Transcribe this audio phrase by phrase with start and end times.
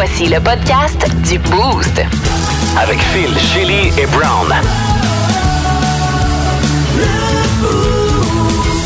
[0.00, 2.00] Voici le podcast du Boost.
[2.80, 4.54] Avec Phil, Shelly et Brown.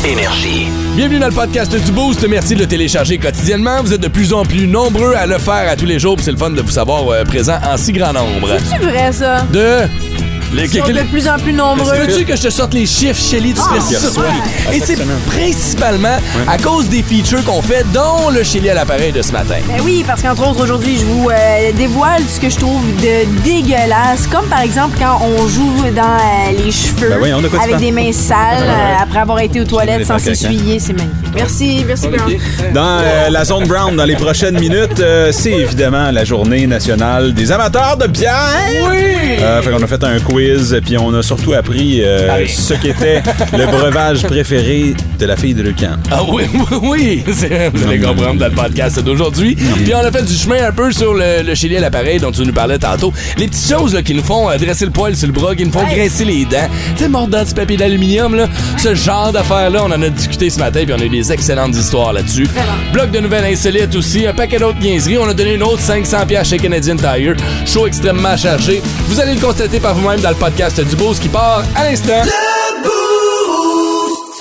[0.03, 0.69] Énergie.
[0.95, 2.27] Bienvenue dans le podcast du Boost.
[2.27, 3.83] Merci de le télécharger quotidiennement.
[3.83, 6.17] Vous êtes de plus en plus nombreux à le faire à tous les jours.
[6.19, 8.57] C'est le fun de vous savoir euh, présent en si grand nombre.
[8.67, 9.43] C'est vrai, ça?
[9.53, 10.12] De.
[10.53, 11.95] Les, Ils sont de plus en plus nombreux.
[11.95, 14.75] Veux-tu que je te sorte les chiffres, Shelly, du Ah, ouais.
[14.75, 16.17] Et c'est principalement
[16.47, 19.55] à cause des features qu'on fait, dont le Shelly à l'appareil de ce matin.
[19.67, 23.43] Ben oui, parce qu'entre autres, aujourd'hui, je vous euh, dévoile ce que je trouve de
[23.43, 24.27] dégueulasse.
[24.31, 27.59] Comme par exemple quand on joue dans euh, les cheveux Ben oui, on a quoi
[27.59, 30.79] tu avec des mains sales euh, après avoir été aux toilettes sans s'essuyer.
[30.79, 31.23] C'est magnifique.
[31.35, 32.31] Merci, merci, Brown.
[32.73, 37.33] Dans euh, la zone brown, dans les prochaines minutes, euh, c'est évidemment la journée nationale
[37.33, 38.33] des amateurs de bière.
[38.91, 39.37] Oui!
[39.41, 40.42] Euh, fait qu'on a fait un quiz,
[40.83, 43.21] puis on a surtout appris euh, ce qu'était
[43.57, 45.97] le breuvage préféré de la fille de Lucan.
[46.11, 46.43] Ah oui,
[46.81, 47.23] oui, oui.
[47.73, 49.55] Vous allez comprendre dans le podcast d'aujourd'hui.
[49.55, 52.31] Puis on a fait du chemin un peu sur le, le Chili à l'appareil dont
[52.31, 53.13] tu nous parlais tantôt.
[53.37, 55.65] Les petites choses là, qui nous font euh, dresser le poil sur le bras, qui
[55.65, 56.69] nous font graisser les dents.
[56.95, 58.47] Tu sais, mordant du papier d'aluminium, là.
[58.77, 61.75] Ce genre d'affaires-là, on en a discuté ce matin, puis on a eu des excellentes
[61.75, 62.47] histoires là-dessus.
[62.91, 65.17] Bloc de nouvelles insolites aussi, un paquet d'autres niaiseries.
[65.17, 67.35] On a donné une autre 500 pièces chez Canadian Tire.
[67.65, 68.81] Show extrêmement chargé.
[69.07, 72.23] Vous allez le constater par vous-même dans le podcast du Beauce qui part à l'instant.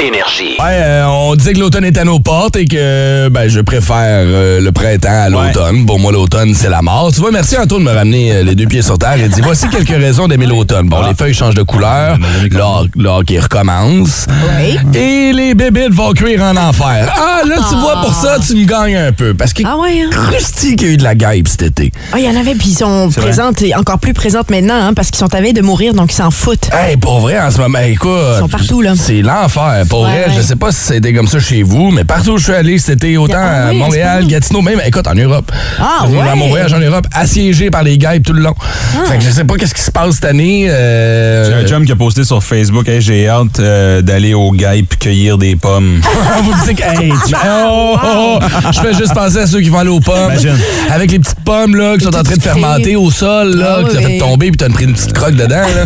[0.02, 0.56] Énergie.
[0.58, 3.94] Ouais, euh, on disait que l'automne est à nos portes et que ben, je préfère
[4.26, 5.86] euh, le printemps à l'automne.
[5.86, 7.12] Pour moi, l'automne, c'est la mort.
[7.14, 9.40] Tu vois, merci Antoine de me ramener euh, les deux pieds sur terre et dit
[9.40, 10.88] voici quelques raisons d'aimer l'automne.
[10.88, 12.18] Bon, les feuilles changent de couleur,
[12.50, 14.26] l'or- l'hockey recommence
[14.58, 14.76] Oui.
[14.98, 17.12] et les bébites vont cuire en enfer.
[17.16, 20.02] Ah, là, tu vois, pour ça, tu me gagnes un peu parce que Ah ouais,
[20.02, 20.10] hein?
[20.10, 21.92] Christy qu'il y a eu de la guêpe cet été.
[22.12, 24.94] Ah, il y en avait, puis ils sont présentes, et encore plus présentes maintenant, hein,
[24.94, 26.70] parce qu'ils sont à veille de mourir, donc ils s'en foutent.
[26.72, 28.10] Hey, pour vrai, en ce moment, écoute.
[28.36, 28.94] Ils sont partout, là.
[28.96, 29.84] C'est l'enfer.
[29.92, 30.32] Pour Ouais, vrai, ouais.
[30.38, 32.78] je sais pas si c'était comme ça chez vous, mais partout où je suis allé,
[32.78, 34.26] c'était autant Ah à oui, Montréal, à.
[34.26, 35.52] Gatineau, même, écoute, en Europe.
[35.78, 36.34] Ah, Dans ouais.
[36.34, 38.54] mon voyage en Europe, assiégé par les guêpes tout le long.
[38.58, 39.04] Ah.
[39.06, 40.66] Fait que je sais pas qu'est-ce qui se passe cette année.
[40.70, 44.50] euh, J'ai un chum qui a posté sur Facebook Hey, j'ai hâte euh, d'aller au
[44.52, 46.00] Gaip cueillir des pommes.
[46.42, 49.60] vous me dites que, hey, tu- oh, oh, oh, je fais juste penser à ceux
[49.60, 50.30] qui vont aller aux pommes.
[50.32, 50.56] Imagine.
[50.90, 53.84] Avec les petites pommes là, qui sont en train de fermenter au sol, là, Ah
[53.84, 54.06] que tu as oui.
[54.06, 55.56] fait tomber puis tu as pris une petite croque dedans.
[55.56, 55.84] Là.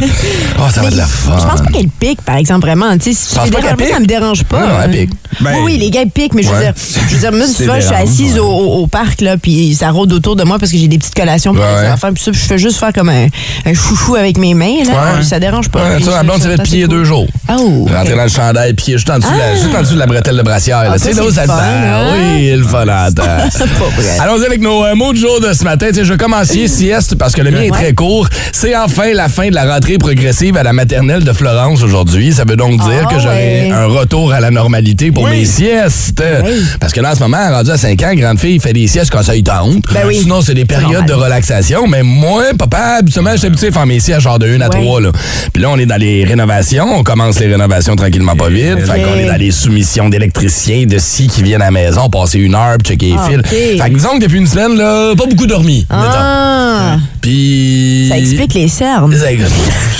[0.60, 1.32] Oh, ça va de la Je fun.
[1.48, 2.96] pense pas qu'elle pique, par exemple, vraiment.
[2.98, 3.50] Tu sais, si penses tu
[3.92, 4.60] ça me dérange pas.
[4.60, 5.10] Non, elle pique.
[5.40, 6.62] Ben, oui, oui, les gars ils piquent, mais je veux Ouais.
[6.64, 6.72] dire,
[7.08, 8.40] je veux dire, moi, C'est souvent, je suis assise ouais.
[8.40, 11.52] au, parc, là, puis ça rôde autour de moi parce que j'ai des petites collations
[11.54, 11.82] pour Ouais.
[11.84, 13.26] les enfants, puis ça, puis je fais juste faire comme un,
[13.66, 16.00] un chouchou avec mes mains, là, ça dérange pas.
[16.00, 17.26] Ça, la blonde s'est fait ça piller assez deux jours.
[17.50, 17.86] Oh!
[17.92, 19.54] Rentrer dans le chandail, pied juste en dessous, de la, Ah!
[19.54, 20.82] juste en dessous de la bretelle de brassière.
[20.84, 20.90] là.
[20.94, 22.04] Ah, tu sais, ça, là où c'est ça hein?
[22.38, 24.18] Oui, le fun vrai.
[24.20, 25.86] Allons-y avec nos euh, mots de jour de ce matin.
[25.88, 28.28] Tu sais, je vais commencer sieste parce que le mien est très court.
[28.52, 32.32] C'est enfin la fin de la rentrée progressive à la maternelle de Florence aujourd'hui.
[32.32, 33.72] Ça veut donc dire Ah, que j'aurai ouais.
[33.76, 36.22] Un retour à la normalité pour mes siestes.
[36.44, 36.50] Oui.
[36.80, 39.10] Parce que là, en ce moment, rendu à 5 ans, grande fille fait des siestes
[39.10, 39.84] quand ça y tente.
[39.92, 40.18] Ben oui.
[40.22, 41.08] Sinon, c'est des périodes normal.
[41.08, 41.86] de relaxation.
[41.86, 44.68] Mais moi, papa, habituellement, je suis habitué à faire mes siestes genre de 1 à
[44.68, 44.82] Ouais.
[44.82, 45.00] 3.
[45.00, 45.12] Là.
[45.52, 46.86] Puis là, on est dans les rénovations.
[46.98, 48.78] On commence les rénovations tranquillement pas vite.
[48.80, 52.38] Fait qu'on est dans les soumissions d'électriciens, de scie qui viennent à la maison, passer
[52.38, 53.38] une heure, checker les Ah, fils.
[53.38, 53.48] ok.
[53.82, 55.86] Fait que disons que depuis une semaine, là, pas beaucoup dormi.
[55.90, 56.02] mettons.
[56.12, 56.96] Ah!
[57.20, 58.06] Puis.
[58.08, 59.14] Ça explique les cernes.
[59.16, 59.52] Ça explique-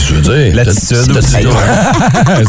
[0.09, 0.55] Je veux dire.
[0.55, 1.21] L'attitude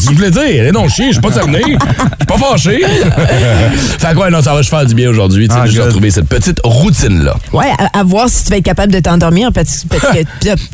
[0.07, 1.61] Tu voulais dire, eh non, chier, je suis pas cerné.
[1.63, 2.81] Je suis pas fâché.
[3.99, 5.47] fait que ouais, non, ça va, je faire du bien aujourd'hui.
[5.47, 7.35] Tu sais, Ah, retrouvé cette petite routine-là.
[7.53, 10.19] Ouais, à, à voir si tu vas être capable de t'endormir parce, parce que.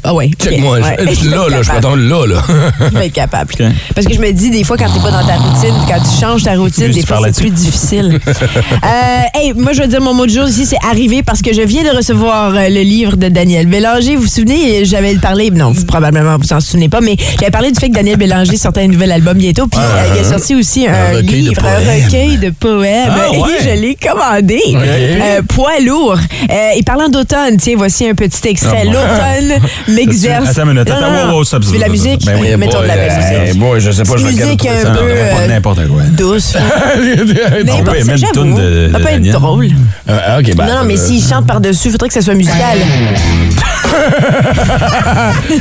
[0.03, 0.29] Ah ouais.
[0.39, 0.79] Check ok, moi.
[0.79, 0.97] ouais.
[1.13, 2.41] je- Là, là, je peux attendre là, là.
[2.89, 3.53] Tu vas être capable.
[3.95, 6.19] Parce que je me dis, des fois, quand t'es pas dans ta routine, quand tu
[6.21, 8.19] changes ta routine, des fois, c'est plus difficile.
[8.27, 11.53] euh, hey, moi, je veux dire, mon mot du jour ici, c'est arrivé parce que
[11.53, 14.15] je viens de recevoir euh, le livre de Daniel Bélanger.
[14.15, 17.71] Vous vous souvenez, j'avais parlé, non, vous, probablement, vous en souvenez pas, mais j'avais parlé
[17.71, 19.67] du fait que Daniel Bélanger sortait un nouvel album bientôt.
[19.67, 23.09] Puis euh, il a sorti aussi un, Un de livre, un recueil de poèmes.
[23.11, 23.37] Ah, ouais.
[23.37, 24.59] Et je l'ai commandé.
[24.75, 26.17] Euh, poids lourd.
[26.49, 28.83] Euh, et parlant d'automne, tiens, voici un petit extrait.
[28.83, 28.85] Ah.
[28.85, 29.61] L'automne
[29.95, 30.49] m'exerce.
[30.49, 31.31] Attends une minute, Non, attends, non, non.
[31.31, 32.25] wow, wow, stop, Tu veux stop, la musique?
[32.25, 33.59] Ben oui, Mettons de la boy, belle euh, musique.
[33.59, 34.89] boy, je sais pas, je vais musique regarder un ça.
[34.91, 36.01] peu euh, n'importe quoi.
[36.11, 36.53] douce.
[36.55, 39.67] On peut mettre une toune de- Ça peut être drôle.
[40.09, 42.33] Euh, ok, ben, non, non, mais euh, s'il chante par-dessus, il faudrait que ça soit
[42.35, 42.79] musical.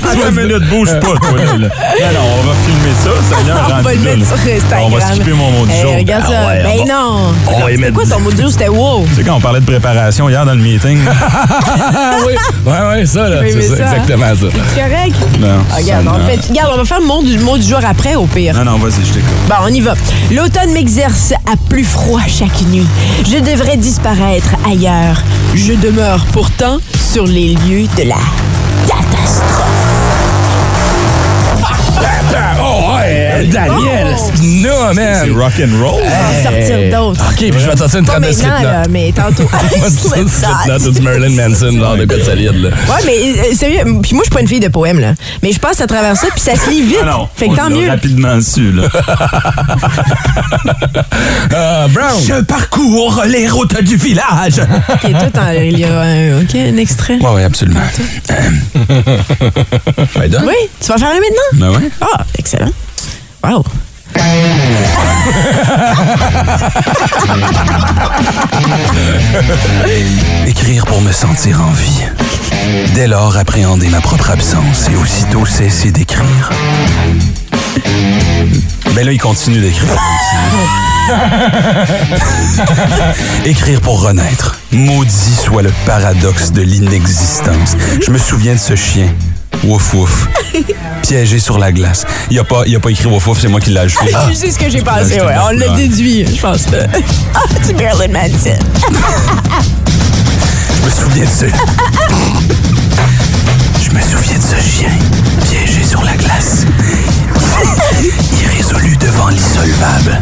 [0.03, 1.19] Trois minutes, bouge pas, toi.
[1.59, 3.11] Non, on va filmer ça.
[3.29, 3.37] Ça
[3.79, 4.27] On va le mettre
[4.63, 4.93] Instagram.
[4.93, 5.95] On va skipper mon mot du Hey, jour.
[5.97, 6.31] regarde ça.
[6.43, 7.33] Ah ouais, ben va- non.
[7.49, 8.51] on va mettre quoi ton mot du jour?
[8.51, 9.05] C'était wow.
[9.09, 10.99] Tu sais, quand on parlait de préparation hier dans le meeting.
[12.27, 12.35] Oui,
[12.67, 13.41] ouais, ouais, ça, là.
[13.51, 13.93] C'est ça, hein?
[13.93, 14.47] exactement ça.
[14.75, 15.17] C'est correct?
[15.41, 17.81] Non, Ah, regarde, on fait, regarde, on va faire le mot du, mot du jour
[17.89, 18.55] après, au pire.
[18.55, 19.31] Non, non, vas-y, je t'écoute.
[19.49, 19.95] Bon, on y va.
[20.31, 22.87] L'automne m'exerce à plus froid chaque nuit.
[23.25, 25.23] Je devrais disparaître ailleurs.
[25.55, 26.79] Je demeure pourtant
[27.13, 28.17] sur les lieux de la
[28.87, 30.02] catastrophe.
[33.47, 34.31] Daniel, Oh.
[34.43, 35.33] non, C'est man.
[35.37, 36.03] rock and roll.
[36.03, 37.25] On va sortir d'autres.
[37.31, 38.91] OK, puis je vais te sortir une Pas trappe de maintenant, là, Slipknot.
[38.93, 39.49] mais tantôt.
[39.89, 42.69] Slipknot ou du Marilyn Manson, genre de quoi de solide, là.
[42.71, 43.17] Ouais, mais
[43.51, 45.15] euh, sérieux, puis moi, je suis pas une fille de poème, là.
[45.43, 46.99] Mais je passe à travers ça, puis ça se lit vite.
[47.03, 47.89] Ah non, fait que tant mieux.
[47.89, 48.83] rapidement su, là.
[51.55, 52.45] Euh, Brown.
[52.47, 54.61] parcours les routes du village.
[54.89, 57.19] Ok, toi, t'en il y a un, ok, un extrait.
[57.21, 57.81] Oui, oui, absolument.
[60.29, 60.45] Donne.
[60.47, 61.53] Oui, tu vas faire le maintenant?
[61.55, 61.91] Ben ouais.
[62.01, 62.71] Ah, excellent.
[63.45, 63.65] Wow.
[70.47, 72.05] Écrire pour me sentir en vie.
[72.95, 76.51] Dès lors, appréhender ma propre absence et aussitôt cesser d'écrire.
[78.95, 79.97] Ben là, il continue d'écrire.
[83.45, 84.61] Écrire pour renaître.
[84.71, 87.77] Maudit soit le paradoxe de l'inexistence.
[88.05, 89.09] Je me souviens de ce chien.
[89.65, 90.29] Wouf wouf.
[91.03, 92.05] Piégé sur la glace.
[92.31, 94.11] Il a pas, il a pas écrit wouf wouf, c'est moi qui l'ai ajouté.
[94.15, 94.27] Ah.
[94.29, 95.35] Je sais ce que j'ai pensé, ouais.
[95.45, 96.67] On l'a déduit, je pense.
[97.35, 98.59] Ah, c'est Marilyn Manson.
[100.77, 101.47] Je me souviens de ce...
[103.83, 104.91] Je me souviens de ce chien,
[105.49, 106.67] piégé sur la glace.
[108.43, 110.21] Irrésolu devant l'issolvable.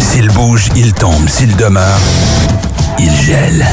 [0.00, 1.28] S'il bouge, il tombe.
[1.28, 1.98] S'il demeure,
[2.98, 3.66] il gèle.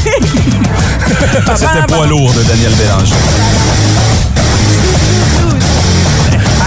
[1.56, 3.14] C'était poids lourd de Daniel Bélanger.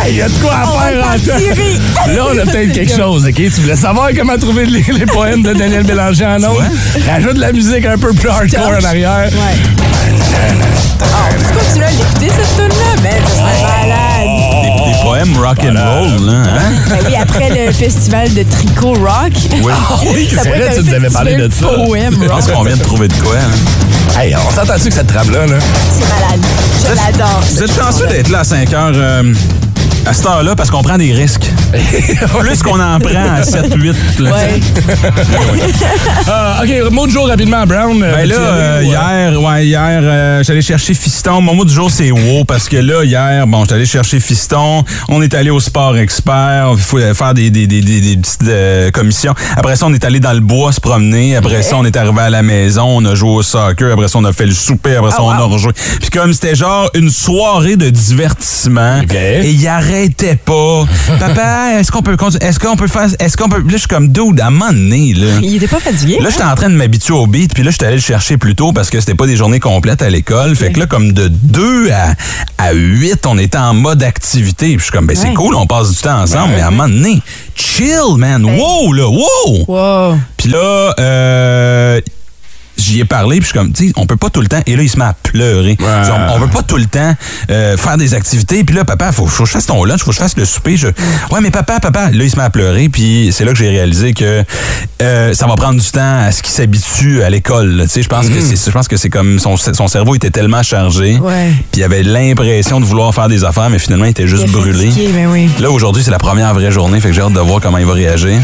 [0.06, 2.12] Il y a de quoi à faire en.
[2.14, 3.36] Là, on a peut-être quelque chose, OK?
[3.36, 6.64] Tu voulais savoir comment trouver les, les poèmes de Daniel Bélanger en ondes?
[7.08, 9.30] Rajoute de la musique un peu plus hardcore en arrière.
[9.32, 9.56] Ouais.
[11.00, 13.02] On peut continuer à l'écouter, cette tune-là?
[13.02, 14.13] Ben, ça serait malade.
[14.94, 16.34] Des, des poèmes rock and roll, là.
[16.34, 16.72] Hein?
[16.90, 19.32] Ben oui, après le festival de tricot rock.
[19.62, 19.72] Oui.
[20.14, 21.68] oui, ça c'est pourrait vrai, être tu un nous avais parlé de ça.
[21.68, 22.30] Poème Je rock.
[22.30, 23.36] pense qu'on vient de trouver de quoi.
[23.38, 24.20] hein?
[24.20, 25.56] Hey, on s'entend-tu que cette trame-là, là?
[25.92, 26.46] C'est malade.
[26.82, 27.42] Je l'adore.
[27.50, 29.34] Vous êtes chanceux d'être là à 5 heures euh,
[30.06, 31.52] à cette heure-là parce qu'on prend des risques.
[32.40, 33.96] Plus qu'on en prend à 7, 8.
[34.20, 34.32] là.
[34.32, 34.60] Ouais.
[36.28, 38.02] Ah, OK, mot de jour rapidement, Brown.
[38.02, 41.42] Euh, Ben tu là, euh, euh, hier, ouais, hier, euh, j'allais chercher Fiston.
[41.42, 44.84] Mon mot du jour, c'est wow, parce que là, hier, bon, j'allais chercher Fiston.
[45.10, 46.70] On est allé au Sport Expert.
[46.74, 49.34] Il faut faire des, des, des, des, petites euh, commissions.
[49.58, 51.36] Après ça, on est allé dans le bois se promener.
[51.36, 52.86] Après ça, on est arrivé à la maison.
[52.88, 53.92] On a joué au soccer.
[53.94, 54.96] Après ça, on a fait le souper.
[54.96, 55.72] Après ça, Ah, on a rejoué.
[56.00, 59.02] Puis comme c'était genre une soirée de divertissement.
[59.14, 60.86] Et il arrêtait pas.
[61.20, 64.10] Papa, est-ce qu'on peut, est-ce qu'on peut faire, est-ce qu'on peut, là, je suis comme
[64.10, 65.28] dude, à un moment donné, là.
[65.42, 66.18] Il était pas fatigué?
[66.22, 68.56] Là, j'étais en train de m'habituer au beat, puis là, j'étais allé le chercher plus
[68.56, 70.56] tôt parce que c'était pas des journées complètes à l'école.
[70.56, 72.14] Fait que là, comme de 2 à,
[72.58, 74.68] à 8, on était en mode activité.
[74.68, 75.34] Puis je suis comme, ben, c'est Ouais.
[75.34, 77.22] cool, on passe du temps ensemble, mais à un moment donné,
[77.56, 78.44] chill, man.
[78.46, 79.66] Wow, là, wow!
[79.68, 80.18] Wow.
[80.38, 82.02] Puis là, euh,
[82.94, 84.60] j'y ai parlé, puis je suis comme, tu sais, on peut pas tout le temps.
[84.68, 85.78] Et là, il se met à pleurer.
[85.80, 87.14] On, on veut pas tout le temps
[87.50, 88.64] euh, faire des activités.
[88.64, 90.46] Puis là, papa, faut, faut que je fasse ton lunch, faut que je fasse le
[90.46, 90.78] souper.
[90.78, 92.10] Je, ouais, mais papa, papa.
[92.12, 92.90] Là, il se met à pleurer.
[92.90, 94.44] Puis c'est là que j'ai réalisé que
[95.02, 97.80] euh, ça va prendre du temps à ce qu'il s'habitue à l'école.
[97.84, 100.30] Tu sais, je pense que c'est, je pense que c'est comme son, son cerveau était
[100.32, 101.20] tellement chargé.
[101.72, 104.52] Puis il avait l'impression de vouloir faire des affaires, mais finalement, il était juste Il
[104.52, 104.88] brûlé.
[104.90, 105.50] fatigué, ben oui.
[105.60, 107.86] Là, aujourd'hui, c'est la première vraie journée, fait que j'ai hâte de voir comment il
[107.86, 108.40] va réagir.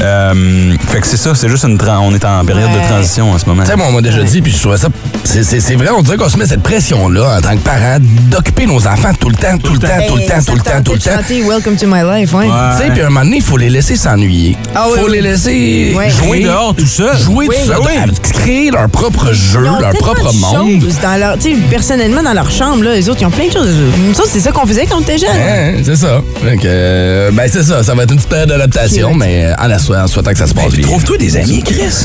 [0.00, 2.80] Euh, fait que c'est ça, c'est juste une tran- on est en période Ouais.
[2.80, 3.64] de transition en ce moment.
[3.88, 4.88] On m'a déjà dit, puis je trouvais ça.
[5.24, 7.98] C'est c'est- c'est vrai, on dirait qu'on se met cette pression-là en tant que parent
[8.00, 10.56] d'occuper nos enfants tout le temps, tout le temps, tout le Ben, temps, ça tout
[10.58, 11.48] le temps, tout le temps.
[11.48, 12.46] Welcome to my life, ouais.
[12.46, 14.56] Tu sais, puis à un moment donné, il faut les laisser s'ennuyer.
[14.74, 17.16] Ah oui, faut les laisser jouer dehors tout seul.
[17.18, 20.82] Jouer tout seul, Ben créer leur propre jeu, leur propre de monde.
[21.02, 21.36] dans leur,
[21.70, 23.68] personnellement, dans leur chambre, là, les autres, ils ont plein de choses.
[24.08, 25.28] Nous autres, c'est ça qu'on faisait quand on était jeunes.
[25.30, 26.20] Hein, c'est ça.
[26.64, 27.82] Euh, ben, c'est ça.
[27.82, 30.38] Ça va être une petite période d'adaptation, mais euh, en, la soi- en souhaitant que
[30.38, 30.82] ça se passe bien.
[30.86, 32.04] Trouve-toi des amis, Chris.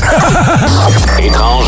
[1.22, 1.67] Étrange,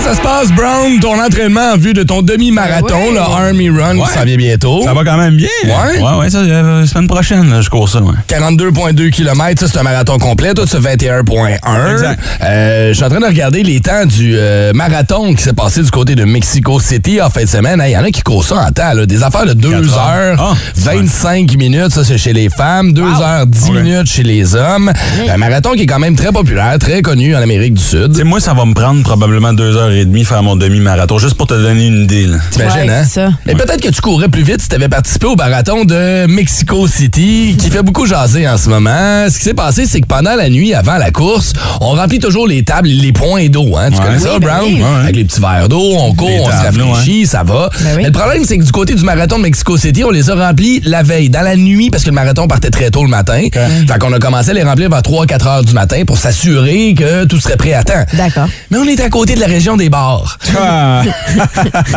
[0.00, 3.98] Ça se passe, Brown, ton entraînement en vue de ton demi-marathon, ben le Army Run,
[3.98, 4.06] ouais.
[4.12, 4.82] ça vient bientôt?
[4.82, 5.48] Ça va quand même bien.
[5.64, 6.00] Ouais?
[6.00, 10.18] Ouais, ouais, ça, euh, semaine prochaine, je cours ça, 42,2 km, ça, c'est un marathon
[10.18, 10.54] complet.
[10.54, 11.92] Toi, c'est 21,1.
[11.92, 12.20] Exact.
[12.42, 15.82] Euh, je suis en train de regarder les temps du euh, marathon qui s'est passé
[15.82, 17.82] du côté de Mexico City en fin de semaine.
[17.86, 19.06] Il y en a qui courent ça en temps.
[19.06, 22.94] Des affaires de 2h25 ah, minutes, ça, c'est chez les femmes.
[22.94, 24.90] 2 h 10 minutes chez les hommes.
[25.28, 28.24] Un marathon qui est quand même très populaire, très connu en Amérique du Sud.
[28.24, 31.54] Moi, ça va me prendre probablement 2 h 2h30 faire mon demi-marathon, juste pour te
[31.54, 32.28] donner une idée.
[32.50, 33.30] T'imagines, hein?
[33.46, 36.86] Et peut-être que tu courrais plus vite si tu avais participé au marathon de Mexico
[36.86, 39.28] City, qui fait beaucoup jaser en ce moment.
[39.28, 42.46] Ce qui s'est passé, c'est que pendant la nuit, avant la course, on remplit toujours
[42.46, 43.76] les tables, les points d'eau.
[43.76, 43.90] Hein?
[43.90, 44.64] Tu connais ça, ben Brown?
[44.64, 44.82] Oui.
[45.02, 47.70] Avec les petits verres d'eau, on court, on se rafraîchit, ça va.
[47.80, 50.30] Ben Mais le problème, c'est que du côté du marathon de Mexico City, on les
[50.30, 53.10] a remplis la veille, dans la nuit, parce que le marathon partait très tôt le
[53.10, 53.40] matin.
[53.46, 53.60] Okay.
[53.88, 57.24] Fait qu'on a commencé à les remplir vers 3-4 heures du matin pour s'assurer que
[57.24, 58.04] tout serait prêt à temps.
[58.14, 58.48] D'accord.
[58.70, 60.38] Mais on est à côté de la région des bars.
[60.58, 61.02] Ah,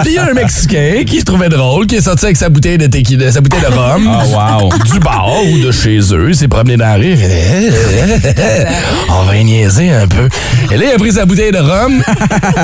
[0.04, 2.50] Puis il y a un Mexicain qui se trouvait drôle, qui est sorti avec sa
[2.50, 4.10] bouteille de tequila, sa bouteille de rhum.
[4.38, 4.70] Ah, wow.
[4.92, 7.16] Du bar ou de chez eux, il s'est promené dans la rue.
[9.10, 10.28] On va y niaiser un peu.
[10.72, 12.02] Et là, il a pris sa bouteille de rhum,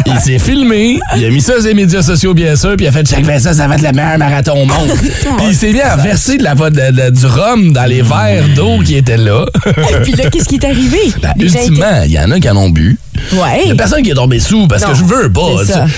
[0.05, 2.89] il s'est filmé, il a mis ça sur les médias sociaux, bien sûr, puis il
[2.89, 4.89] a fait check ça, ça va être le meilleur marathon au monde.
[5.37, 8.01] puis il s'est mis à verser de la, vo- de- de- du rhum dans les
[8.01, 9.45] verres d'eau qui étaient là.
[9.67, 10.99] Et puis là, qu'est-ce qui est arrivé?
[11.21, 12.97] Ben, ultimement, il y en a qui en ont bu.
[13.33, 13.61] Ouais.
[13.65, 15.41] Il y a personne qui est tombé sous parce Non, que je veux pas.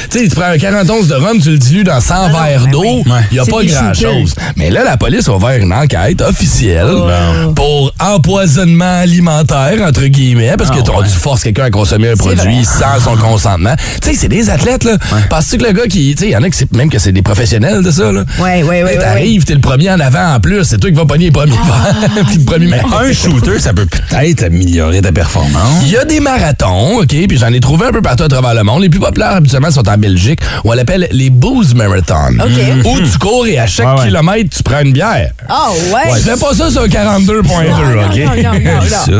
[0.10, 2.30] Tu sais, tu prends un 40 onces de rhum, tu le dilues dans 100 Ah
[2.30, 3.04] verres d'eau, oui.
[3.32, 4.34] il y a pas grand-chose.
[4.56, 7.52] Mais là, la police a ouvert une enquête officielle Oh.
[7.54, 11.04] pour empoisonnement alimentaire, entre guillemets, parce que Ah, tu ouais.
[11.04, 13.76] tu forces quelqu'un à consommer un produit sans son consentement.
[14.02, 14.98] Tu sais, c'est des athlètes, là.
[15.30, 16.14] Penses-tu que le gars qui.
[16.16, 18.12] Tu sais, il y en a qui c'est même que c'est des professionnels de ça,
[18.12, 18.24] là?
[18.40, 20.64] Ouais, ouais, ouais, ouais, T'arrives, t'es le premier en avant en plus.
[20.64, 23.74] C'est toi qui vas pogner les premiers verres, puis le premier Mais un shooter, ça
[23.74, 25.82] peut peut-être améliorer ta performance.
[25.84, 28.54] il y a des marathons, OK, puis j'en ai trouvé un peu partout à travers
[28.54, 28.82] le monde.
[28.82, 32.36] Les plus populaires, habituellement, sont en Belgique, où on l'appelle les Booze Marathon.
[32.40, 32.86] OK.
[32.86, 34.08] Où tu cours et à chaque Ouais, ouais.
[34.08, 35.32] kilomètre, tu prends une bière.
[35.50, 36.12] Oh, ouais.
[36.12, 38.18] Ouais, fais pas ça sur un 42.2, Non, non, OK?
[38.18, 38.82] non, non, non, non.
[38.94, 39.12] Ça,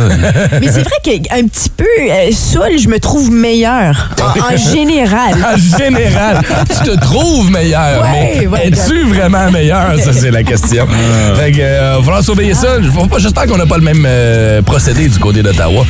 [0.62, 4.12] Mais c'est vrai qu'un petit peu euh, saoul, je me trouve meilleure.
[4.22, 5.34] En, en général.
[5.44, 10.00] En général, tu te trouves meilleur, Ouais, mais ouais, es-tu vraiment meilleur?
[10.00, 10.88] Ça, c'est la question.
[11.36, 12.78] fait que, euh, va falloir surveiller ça.
[13.18, 15.84] J'espère qu'on n'a pas le même euh, procédé du côté d'Ottawa.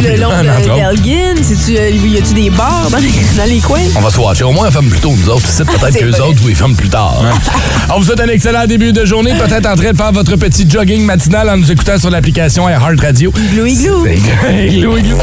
[0.00, 2.88] Le long de c'est-tu, euh, y a-tu des bars?
[2.90, 3.80] dans les, dans les coins?
[3.96, 4.44] On va se watcher.
[4.44, 5.46] Au moins, on ferme plus tôt, nous autres.
[5.46, 6.20] C'est peut-être qu'eux vrai.
[6.20, 7.14] autres, vous, ils ferment plus tard.
[7.94, 9.34] On vous souhaite un excellent début de journée.
[9.34, 13.00] Peut-être en train de faire votre petit jogging matinal en nous écoutant sur l'application Heart
[13.00, 13.32] Radio.
[13.36, 14.06] Igloo, igloo.
[14.68, 15.18] Igloo, igloo.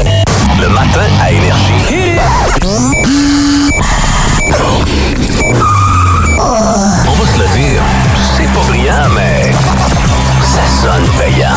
[0.60, 2.18] Le matin à Énergie.
[7.06, 7.82] On va se le dire,
[8.36, 9.52] c'est pas brillant, mais
[10.42, 11.48] ça sonne payant.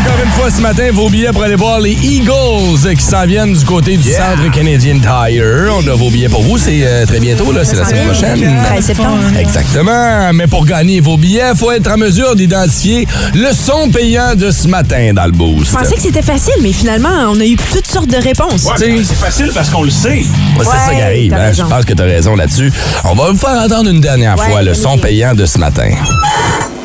[0.00, 3.52] Encore une fois ce matin vos billets pour aller voir les Eagles qui s'en viennent
[3.52, 5.72] du côté du centre Canadian Tire.
[5.76, 6.58] On a vos billets pour vous.
[6.58, 7.64] C'est euh, très bientôt, là.
[7.64, 8.60] C'est la semaine prochaine.
[8.66, 9.18] 13 septembre.
[9.38, 10.32] Exactement.
[10.32, 14.50] Mais pour gagner vos billets, il faut être en mesure d'identifier le son payant de
[14.50, 15.72] ce matin dans le boost.
[15.72, 18.66] Je pensais que c'était facile, mais finalement, on a eu toutes sortes de réponses.
[18.76, 20.08] C'est facile parce qu'on le sait.
[20.08, 20.24] Ouais,
[20.60, 21.34] c'est Ouais, ça qui arrive.
[21.34, 21.52] hein.
[21.52, 22.72] Je pense que tu as raison là-dessus.
[23.04, 25.90] On va vous faire entendre une dernière Ouais, fois le son payant de ce matin.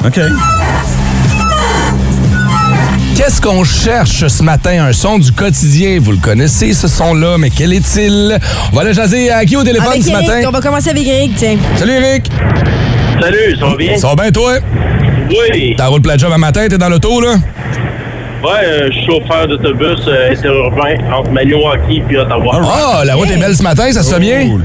[0.06, 0.20] OK.
[3.16, 4.86] Qu'est-ce qu'on cherche ce matin?
[4.88, 6.00] Un son du quotidien.
[6.02, 8.38] Vous le connaissez, ce son-là, mais quel est-il?
[8.72, 10.42] On va aller jaser à qui au téléphone Avec ce Eric, matin?
[10.48, 11.56] on va commencer avec Eric, tiens.
[11.78, 12.26] Salut Eric!
[13.22, 13.98] Salut, ça va bien?
[13.98, 14.54] Ça va bien toi?
[15.30, 15.76] Oui.
[15.78, 17.36] T'as roule plein de job à matin, t'es dans l'auto là?
[18.44, 22.62] Ouais, euh, je suis chauffeur d'autobus euh, interurbain entre Maniwaki et Ottawa.
[22.64, 24.60] Ah, la route est belle ce matin, ça se fait bien?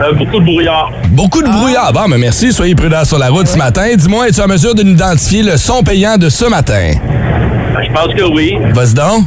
[0.00, 0.90] Euh, beaucoup de brouillard.
[1.10, 1.92] Beaucoup de brouillard.
[1.92, 3.86] Bon, mais merci, soyez prudents sur la route ce matin.
[3.94, 6.92] Dis-moi, es-tu en mesure de nous identifier le son payant de ce matin?
[7.82, 8.56] Je pense que oui.
[8.74, 9.24] Vas-y donc.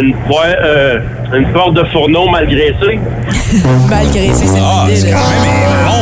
[0.00, 0.98] Une, ouais, euh,
[1.34, 2.98] une porte de fourneau mal graissée.
[3.88, 5.92] Malgré c'est cette Ah, idée, c'est quand même bon.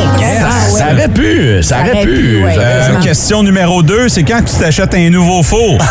[0.45, 0.79] Ah, ouais.
[0.79, 2.09] Ça aurait pu, ça aurait aurait pu.
[2.11, 2.55] pu, ouais.
[2.55, 5.77] Ça- Euh, question numéro 2, c'est quand tu t'achètes un nouveau four?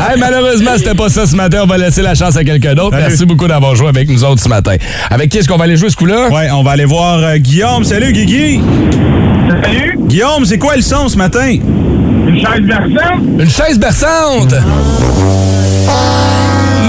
[0.00, 1.60] Hey, malheureusement, c'était pas ça ce matin.
[1.62, 2.96] On va laisser la chance à quelqu'un d'autre.
[2.96, 4.74] Merci beaucoup d'avoir joué avec nous autres ce matin.
[5.10, 6.28] Avec qui est-ce qu'on va aller jouer ce coup-là?
[6.30, 7.84] ouais, on va aller voir euh, Guillaume.
[7.84, 8.60] Salut, Guigui.
[9.62, 9.98] Salut!
[10.06, 11.56] Guillaume, c'est quoi le son ce matin?
[12.28, 13.22] Une chaise berçante?
[13.38, 14.54] Une chaise berçante!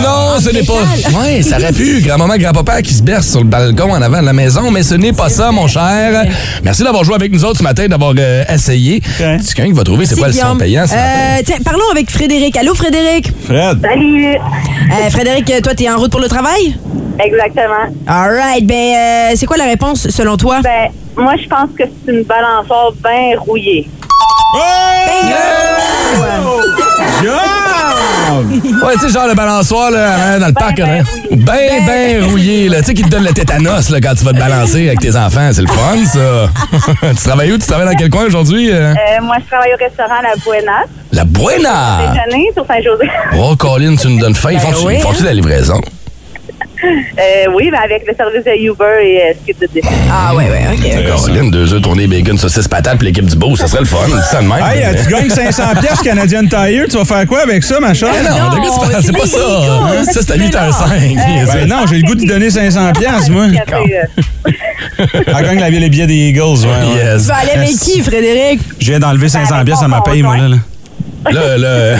[0.03, 0.74] Non, ce n'est pas.
[1.17, 2.01] Ouais, ça aurait pu.
[2.01, 4.96] Grand-maman, grand-papa qui se berce sur le balcon en avant de la maison, mais ce
[4.96, 6.25] n'est pas ça, mon cher.
[6.63, 9.01] Merci d'avoir joué avec nous autres ce matin, d'avoir euh, essayé.
[9.17, 11.08] C'est quelqu'un qui va trouver c'est quoi le son payant ce matin.
[11.08, 12.58] Euh, tiens, parlons avec Frédéric.
[12.58, 13.31] Allô, Frédéric?
[13.46, 13.79] Fred.
[13.81, 14.36] Salut!
[14.36, 16.75] Euh, Frédéric, toi, t'es en route pour le travail?
[17.17, 17.96] Exactement.
[18.08, 18.65] All right.
[18.65, 20.60] Ben, euh, c'est quoi la réponse selon toi?
[20.62, 23.89] Ben, moi, je pense que c'est une balançoire bien rouillée.
[28.83, 30.85] Ouais, tu sais, genre le balançoir là, hein, dans le parc, là.
[31.31, 32.79] Ben, ben rouillé, là.
[32.79, 35.15] Tu sais, qui te donne le tétanos là, quand tu vas te balancer avec tes
[35.15, 35.49] enfants.
[35.51, 36.49] C'est le fun, ça.
[37.09, 37.57] tu travailles où?
[37.57, 38.71] Tu travailles dans quel coin aujourd'hui?
[38.71, 38.93] euh?
[38.93, 40.83] Euh, moi, je travaille au restaurant La Buena.
[41.11, 42.13] La Buena!
[42.13, 43.09] Déjeuner sur Saint-José.
[43.37, 44.51] Oh, Colin, tu nous donnes faim.
[44.53, 45.81] Ils font-tu oui, font-tu la livraison?
[46.83, 49.95] Euh, oui, mais avec le service de Uber et euh, Skip de Delivery.
[50.09, 51.25] Ah, ouais, ouais, OK.
[51.25, 53.98] Colin, deux œufs tournés, bacon, saucisse, patate, puis l'équipe du beau, ça serait le fun.
[54.31, 54.57] Ça de même.
[54.63, 57.93] Hey, euh, tu gagnes 500 pièces Canadian Tire, tu vas faire quoi avec ça, ma
[57.93, 58.09] chère?
[58.24, 60.13] Non, c'est pas ça.
[60.13, 61.53] Ça, c'est à 8h05.
[61.53, 63.45] Ben non, j'ai le goût de lui donner 500 pièces, moi.
[63.45, 64.24] Euh,
[65.27, 66.67] Elle gagne la, les billets des Eagles, ouais.
[66.67, 67.03] ouais.
[67.03, 67.24] Yes.
[67.24, 68.62] Tu vas aller avec qui, Frédéric?
[68.79, 70.55] Je viens d'enlever 500 pièces à ma paye, moi, là.
[71.31, 71.57] là.
[71.57, 71.97] Là,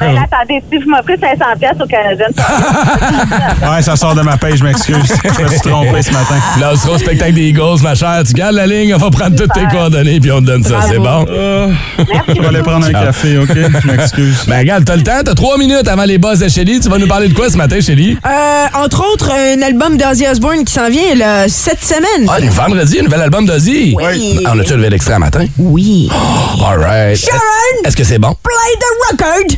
[0.00, 2.26] ben, attendez, si vous m'offrez 500 pièces au Canadien,
[3.70, 4.96] Ouais, ça sort de ma paye, je m'excuse.
[5.24, 6.36] Je me suis trompé ce matin.
[6.60, 8.22] Là, on sera au spectacle des Eagles, ma chère.
[8.26, 10.80] Tu gardes la ligne, on va prendre toutes tes coordonnées, puis on te donne ça.
[10.88, 11.26] C'est bon?
[11.28, 13.52] Je vais aller prendre un café, OK?
[13.54, 14.44] Je m'excuse.
[14.46, 16.80] Ben, regarde, t'as le temps, t'as trois minutes avant les boss de Shelly.
[16.80, 18.16] Tu vas nous parler de quoi ce matin, Shelly?
[18.24, 22.28] Euh, entre autres, un album d'Ozzy Osbourne qui s'en vient là, cette semaine.
[22.28, 23.94] Ah, le vendredi, un nouvel album d'Ozzy.
[23.96, 24.40] Oui.
[24.46, 25.44] On a-tu un nouvel extrait à matin?
[25.58, 26.08] Oui.
[26.66, 27.16] All right.
[27.16, 27.38] Sharon!
[27.84, 28.34] Est-ce que c'est bon?
[28.42, 29.48] Play the record!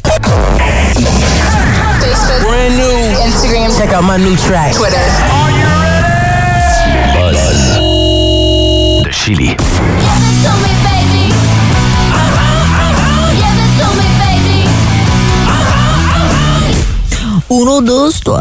[2.43, 3.01] Brand new.
[3.27, 3.77] Instagram.
[3.79, 4.75] Check out my new track.
[4.75, 4.97] Twitter.
[9.05, 9.57] de Chili.
[17.61, 18.41] Uno, dos, trois,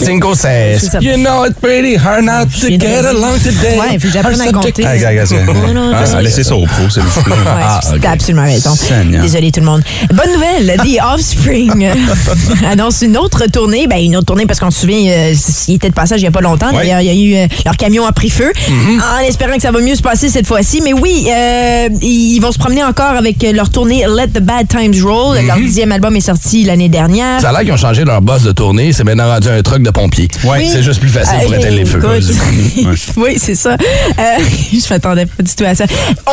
[0.00, 0.90] Cinco, seis.
[1.00, 3.78] You know it's pretty hard not to get along today.
[3.78, 4.84] Ouais, faut que j'apprenne à compter.
[4.84, 7.36] Ah, laissez ça au pro, s'il vous plaît.
[7.46, 8.04] Ah, ok.
[8.04, 8.74] absolument raison.
[9.22, 9.82] Désolé tout le monde.
[10.12, 11.86] Bonne nouvelle, The Offspring
[12.66, 13.86] annonce une autre tournée.
[13.86, 15.34] Ben, une autre tournée parce qu'on se souvient, euh,
[15.68, 16.72] il était de passage il n'y a pas longtemps.
[16.72, 18.52] D'ailleurs, il y a eu euh, leur camion a pris feu.
[18.52, 19.00] Mm-hmm.
[19.00, 20.80] En espérant que ça va mieux se passer cette fois-ci.
[20.82, 25.04] Mais oui, euh, ils vont se promener encore avec leur tournée Let the Bad Times
[25.04, 25.38] Roll.
[25.46, 27.38] Leur dixième album est sorti l'année dernière.
[27.38, 27.42] Mm-hmm.
[27.42, 28.92] Ça a l'air qu'ils ont changé leur boss de tournée.
[28.92, 30.28] C'est maintenant rendu un truck de pompier.
[30.44, 30.66] Ouais.
[30.70, 32.00] C'est juste plus facile pour Euh, éteindre les feux.
[33.16, 33.72] oui, c'est ça.
[33.72, 33.76] Euh,
[34.72, 35.84] je m'attendais pas du tout à ça.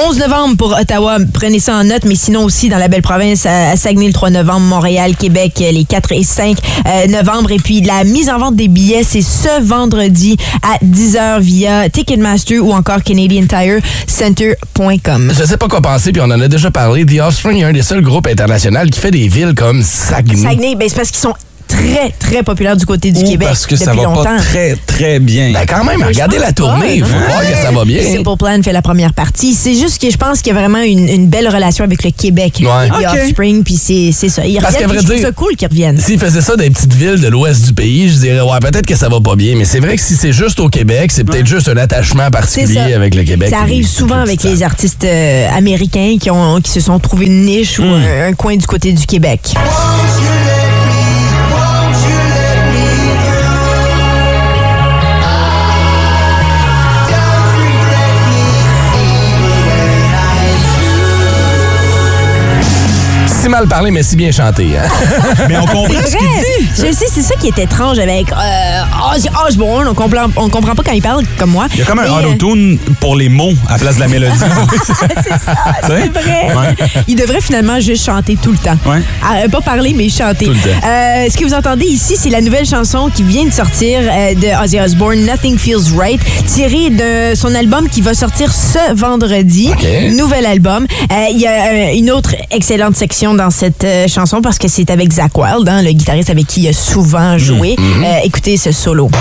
[0.08, 3.46] 11 novembre pour Ottawa, prenez ça en note, mais sinon aussi dans la belle province,
[3.46, 7.52] à Saguenay le 3 novembre, Montréal, Québec euh, les 4 et 5 euh, novembre.
[7.52, 12.60] Et puis la mise en vente des billets, c'est ce vendredi à 10h via Ticketmaster
[12.60, 15.32] ou encore CanadianTireCenter.com.
[15.38, 17.06] Je sais pas quoi penser, puis on en a déjà parlé.
[17.06, 20.42] The Offspring est un des seuls groupes internationaux qui fait des villes comme Saguenay.
[20.42, 21.34] Saguenay, ben, c'est parce qu'ils sont
[21.68, 24.24] très, très populaires du côté du Ou Québec parce que ça depuis va longtemps.
[24.24, 25.52] pas très, très bien.
[25.52, 26.98] Ben quand même, regardez la tournée.
[26.98, 28.02] Il faut voir que ça va bien.
[28.04, 29.54] Simple Plan fait la première partie.
[29.54, 32.12] C'est juste que je pense qu'il y a vraiment une, une belle relation avec le
[32.12, 32.62] Québec.
[32.62, 32.88] Ouais.
[32.90, 33.20] The Ok.
[33.22, 34.46] Offspring, puis c'est c'est ça.
[34.46, 36.00] Ils Parce reviennent, ça cool qu'ils reviennent.
[36.00, 38.86] S'ils faisaient ça dans les petites villes de l'ouest du pays, je dirais, ouais, peut-être
[38.86, 39.56] que ça va pas bien.
[39.58, 42.32] Mais c'est vrai que si c'est juste au Québec, c'est peut-être juste un attachement C'est
[42.32, 42.96] particulier ça.
[42.96, 43.50] avec le Québec.
[43.50, 47.46] Ça arrive souvent avec les artistes euh, américains qui, ont, qui se sont trouvés une
[47.46, 49.54] niche ou un, un coin du côté du Québec.
[63.56, 64.78] Mal parlé, mais si bien chanté.
[64.78, 64.84] Hein?
[65.48, 66.44] Mais on comprend ce qu'il vrai.
[66.60, 66.70] dit.
[66.76, 68.82] Je sais, c'est ça qui est étrange avec euh,
[69.16, 69.88] Ozzy Osbourne.
[69.88, 71.68] On comprend, on comprend pas quand il parle comme moi.
[71.74, 74.08] Il y a comme un euh, auto-tune pour les mots à la place de la
[74.08, 74.34] mélodie.
[74.86, 76.56] c'est ça, c'est vrai.
[76.56, 76.76] Ouais.
[77.08, 78.78] Il devrait finalement juste chanter tout le temps.
[78.86, 79.02] Ouais.
[79.24, 80.46] Ah, pas parler, mais chanter.
[80.46, 80.88] Tout le temps.
[80.88, 84.34] Euh, ce que vous entendez ici, c'est la nouvelle chanson qui vient de sortir euh,
[84.36, 89.70] de Ozzy Osbourne, Nothing Feels Right, tirée de son album qui va sortir ce vendredi.
[90.16, 90.86] Nouvel album.
[91.12, 94.68] Euh, Il y a euh, une autre excellente section dans cette euh, chanson parce que
[94.68, 97.76] c'est avec Zach Wild, hein, le guitariste avec qui il a souvent joué.
[97.80, 99.05] Euh, écoutez ce solo.
[99.06, 99.12] Ouais,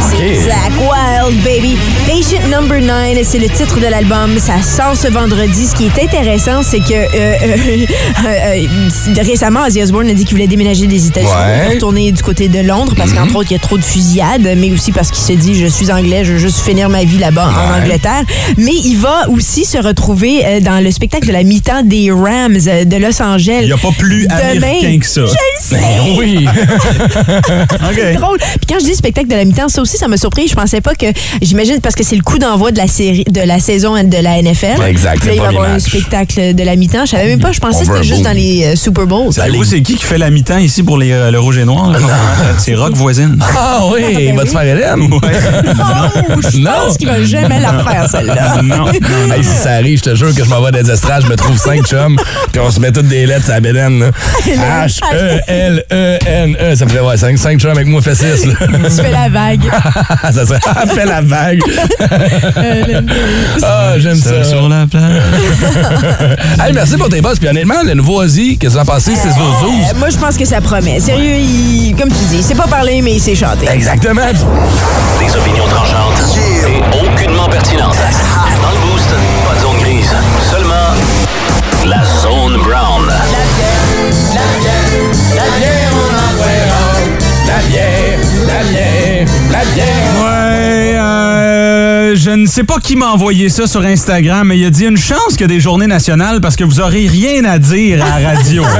[0.00, 0.34] c'est Ok.
[0.44, 1.87] Zach Wild, baby.
[2.08, 4.38] Patient Number 9, c'est le titre de l'album.
[4.38, 5.66] Ça sort ce vendredi.
[5.66, 7.06] Ce qui est intéressant, c'est que euh,
[7.42, 7.86] euh,
[9.18, 11.64] euh, récemment, Ozzy Osbourne a dit qu'il voulait déménager des États-Unis Ouais.
[11.64, 14.48] pour retourner du côté de Londres parce qu'entre autres, il y a trop de fusillades,
[14.56, 17.18] mais aussi parce qu'il se dit je suis anglais, je veux juste finir ma vie
[17.18, 17.78] là-bas en.
[17.82, 18.22] Angleterre.
[18.56, 22.96] Mais il va aussi se retrouver dans le spectacle de la mi-temps des Rams de
[22.96, 23.58] Los Angeles.
[23.62, 24.56] Il n'y a pas plus Demain.
[24.56, 25.20] américain que ça.
[25.26, 25.76] Je le sais.
[25.76, 26.46] Ben oui.
[27.94, 28.38] C'est drôle.
[28.38, 30.48] Puis quand je dis spectacle de la mi-temps, ça aussi, ça m'a surpris.
[30.48, 31.06] Je pensais pas que.
[31.42, 34.40] J'imagine parce que c'est le coup d'envoi de la série, de la saison de la
[34.42, 34.80] NFL.
[34.86, 37.04] Exact, Puis là, c'est il le va y avoir un spectacle de la mi-temps.
[37.04, 37.52] Je savais même pas.
[37.52, 39.32] Je pensais que c'était juste dans les euh, Super Bowls.
[39.32, 41.90] Savez-vous c'est qui qui fait la mi-temps ici pour les, euh, le rouge et noir?
[41.90, 41.98] là?
[42.58, 43.38] C'est Rock Voisine.
[43.56, 45.08] Ah oui, va te faire Hélène?
[45.20, 46.70] Oh, je Non.
[46.86, 48.62] pense qu'il va jamais la faire, celle-là.
[48.62, 49.32] Non, non, non.
[49.32, 51.28] Hey, si ça arrive, je te jure que je m'en vais dans les estrades, je
[51.28, 52.16] me trouve cinq chums,
[52.52, 53.98] puis on se met toutes des lettres sur la bédaine.
[54.00, 54.10] là.
[54.86, 56.74] H-E-L-E-N-E.
[56.76, 58.44] Ça ferait ouais, cinq, cinq chums avec moi, fait six.
[58.46, 58.54] Là.
[58.60, 59.60] Tu fais la vague.
[60.22, 60.60] ça serait
[60.94, 61.60] fait la vague.
[63.62, 64.44] ah, j'aime ça.
[64.44, 65.22] Sur la plage.
[66.66, 67.38] hey, merci pour tes boss.
[67.38, 69.14] Puis honnêtement, le nouveau Ozzy, qu'est-ce que vous en pensez?
[69.14, 69.90] C'est Zouzous.
[69.90, 71.00] Euh, moi, je pense que ça promet.
[71.00, 73.68] Sérieux, il, comme tu dis, il sait pas parler, mais il sait chanter.
[73.70, 74.22] Exactement.
[75.18, 77.96] Des opinions tranchantes et aucunement pertinentes.
[78.62, 79.08] Dans le boost,
[79.46, 80.10] pas de zone grise.
[80.50, 80.94] Seulement
[81.86, 83.06] la zone brown.
[87.48, 89.86] La bière, la bière, la bière.
[90.22, 90.37] Ouais,
[92.08, 94.84] euh, je ne sais pas qui m'a envoyé ça sur Instagram, mais il a dit
[94.84, 98.04] une chance qu'il y a des journées nationales parce que vous aurez rien à dire
[98.04, 98.64] à la radio.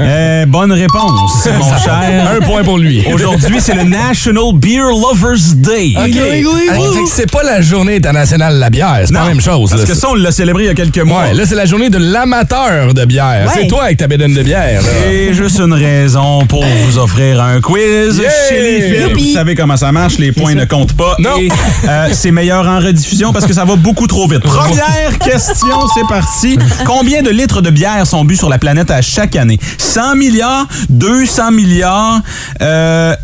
[0.00, 2.28] Euh, bonne réponse, mon cher.
[2.36, 3.04] Un point pour lui.
[3.12, 5.94] Aujourd'hui, c'est le National Beer Lovers Day.
[5.96, 6.12] OK.
[6.12, 9.02] Fait que c'est pas la journée internationale de la bière.
[9.06, 9.70] C'est pas la même chose.
[9.70, 9.88] Parce là.
[9.88, 11.22] que ça, on l'a célébré il y a quelques mois.
[11.24, 13.46] Ouais, là, c'est la journée de l'amateur de bière.
[13.46, 13.60] Ouais.
[13.62, 14.82] C'est toi avec ta bédaine de bière.
[14.82, 15.10] là.
[15.10, 18.30] Et juste une raison pour vous offrir un quiz Yeah!
[18.48, 19.00] chez les.
[19.00, 19.28] Youpi!
[19.28, 21.16] Vous savez comment ça marche, les points ne comptent pas.
[21.18, 21.36] Non.
[21.38, 21.48] Et
[21.88, 24.40] euh, c'est meilleur en rediffusion parce que ça va beaucoup trop vite.
[24.42, 26.58] Première question, c'est parti.
[26.84, 29.58] Combien de litres de bière sont bu sur la planète à chaque année?
[29.78, 30.66] 100 milliards?
[30.90, 32.20] 200 milliards?
[32.60, 33.16] Euh,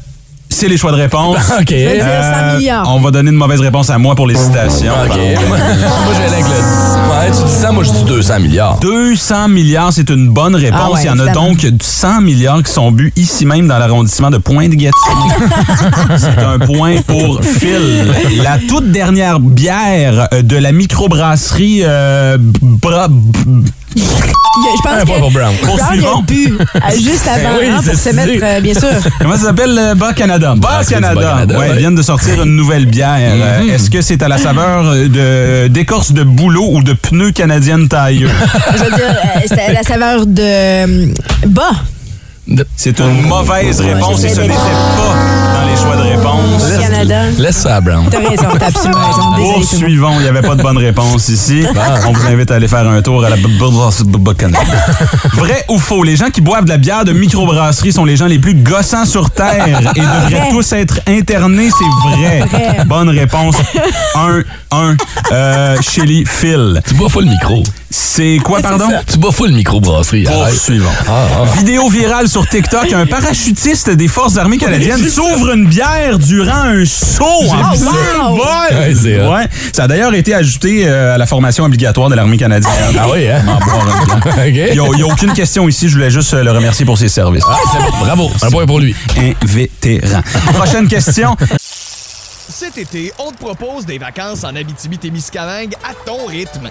[0.52, 1.36] c'est les choix de réponse.
[1.60, 1.66] OK.
[1.70, 2.94] Je vais dire Euh, 100 milliards.
[2.94, 4.92] on va donner une mauvaise réponse à moi pour les citations.
[5.04, 5.16] OK.
[5.48, 5.56] moi,
[6.14, 6.52] je vais aller avec le.
[7.10, 8.78] Ouais, tu dis ça, moi, je dis 200 milliards.
[8.80, 10.80] 200 milliards, c'est une bonne réponse.
[10.84, 13.78] Ah ouais, Il y en a donc 100 milliards qui sont bu ici même dans
[13.78, 14.92] l'arrondissement de Pointe-Gatineau.
[16.16, 18.12] c'est un point pour Phil.
[18.42, 23.08] La toute dernière bière euh, de la microbrasserie euh, Bra-
[23.96, 25.54] Je pense Un point que pour Brown.
[25.62, 26.22] Brown, il a Poursuivant.
[26.22, 28.88] bu euh, juste avant Oui, hein, pour c'est se mettre, euh, bien sûr.
[29.20, 30.54] Comment ça s'appelle le Bas Canada?
[30.56, 31.14] Bas c'est Canada.
[31.20, 31.70] Bas Canada, Ouais, ouais.
[31.74, 33.16] Ils viennent de sortir une nouvelle bière.
[33.18, 37.88] Euh, Est-ce que c'est à la saveur de d'écorce de bouleau ou de pneus canadiennes
[37.88, 38.28] tailleux?
[38.74, 41.06] Je veux dire, euh, c'était la saveur de euh,
[41.46, 41.70] bas.
[42.76, 46.71] C'est une mauvaise réponse et ce n'était pas dans les choix de réponse.
[47.02, 47.30] Canada.
[47.38, 48.06] Laisse ça à Brown.
[48.10, 49.30] T'as raison, t'as absolument raison.
[49.36, 49.54] Le.
[49.54, 51.64] Poursuivons, il n'y avait pas de bonne réponse ici.
[52.06, 53.36] On vous invite à aller faire un tour à la
[54.34, 54.58] Canada.
[55.34, 58.26] Vrai ou faux, les gens qui boivent de la bière de microbrasserie sont les gens
[58.26, 60.50] les plus gossants sur Terre et devraient Vrai.
[60.50, 62.40] tous être internés, c'est vrai.
[62.40, 62.84] Vrai.
[62.86, 63.56] Bonne réponse.
[64.14, 64.96] 1, 1.
[65.32, 66.80] Euh, Shelly, Phil.
[66.86, 67.62] Tu bois full micro.
[67.92, 68.88] C'est quoi, pardon?
[69.06, 70.26] Tu bois full micro brasserie.
[70.26, 70.54] arrête.
[70.54, 70.88] Poursuivons.
[71.06, 76.62] Ah, Vidéo virale sur TikTok, un parachutiste des Forces armées canadiennes s'ouvre une bière durant
[76.64, 77.90] un saut en ça.
[78.30, 79.30] vol.
[79.30, 79.48] Ouais.
[79.74, 82.72] Ça a d'ailleurs été ajouté euh, à la formation obligatoire de l'armée canadienne.
[82.98, 83.42] Ah oui, hein?
[84.46, 87.44] Il n'y a, aucune question ici, je voulais juste euh, le remercier pour ses services.
[87.46, 87.98] Ah, c'est bon.
[88.04, 88.30] Bravo.
[88.40, 88.96] Un point pour lui.
[89.18, 90.22] Un vétéran.
[90.54, 91.36] Prochaine question.
[92.48, 96.70] Cet été, on te propose des vacances en Abitibi-Témiscamingue à ton rythme.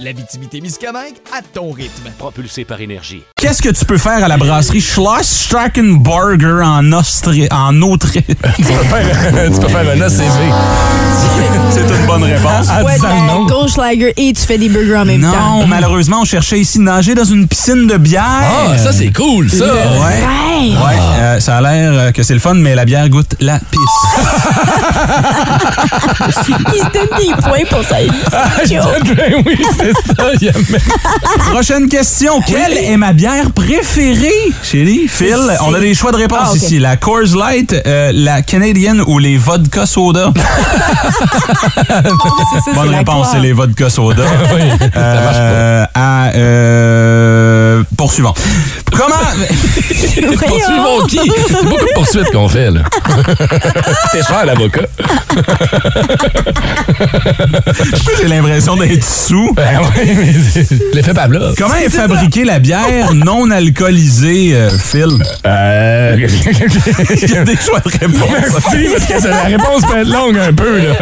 [0.00, 2.10] L'Abitibi-Témiscamingue à ton rythme.
[2.18, 3.22] Propulsé par énergie.
[3.40, 8.24] Qu'est-ce que tu peux faire à la brasserie Schloss Strackenburger en, Austrie, en Autriche?
[8.26, 11.75] tu, peux faire, tu peux faire un ACV.
[12.60, 13.44] En Ouais, disant le nom.
[13.44, 15.58] de la Goldschlager et tu fais des burgers en même temps.
[15.60, 18.22] Non, malheureusement, on cherchait ici nager dans une piscine de bière.
[18.24, 19.64] Ah, ça, c'est cool, ça.
[19.66, 19.70] Ouais.
[19.72, 20.70] Ouais.
[20.76, 23.58] Ouais, euh, ça a l'air euh, que c'est le fun, mais la bière goûte la
[23.58, 23.80] pisse.
[26.28, 27.96] Il se donne des points pour ça.
[29.16, 30.30] Ben oui, c'est ça.
[30.40, 30.80] il y a même-
[31.52, 32.40] Prochaine question.
[32.42, 34.30] Quelle est ma bière préférée?
[34.62, 36.78] Chérie, Phil, on a des choix de réponse Ah, ici.
[36.78, 40.32] La Coors Light, euh, la Canadienne ou les vodka soda?
[42.74, 44.22] Bonne réponse, c'est les vodka soda.
[44.54, 45.42] Oui, ça marche pas.
[45.42, 48.34] Euh, à, euh, poursuivant.
[48.92, 49.14] Comment...
[50.46, 51.18] Poursuivons qui?
[51.48, 52.80] C'est beaucoup de poursuites qu'on fait, là.
[54.12, 54.82] T'es cher, l'avocat.
[58.20, 59.52] J'ai l'impression d'être sous.
[59.54, 60.34] Ben oui, mais
[60.94, 61.54] l'effet Pavlov.
[61.58, 65.08] Comment est fabriquée la bière non alcoolisée, euh, Phil?
[65.46, 66.16] Euh...
[67.22, 68.28] Il y a des choix de réponse.
[68.30, 70.94] Merci, parce que la réponse peut être longue un peu, là.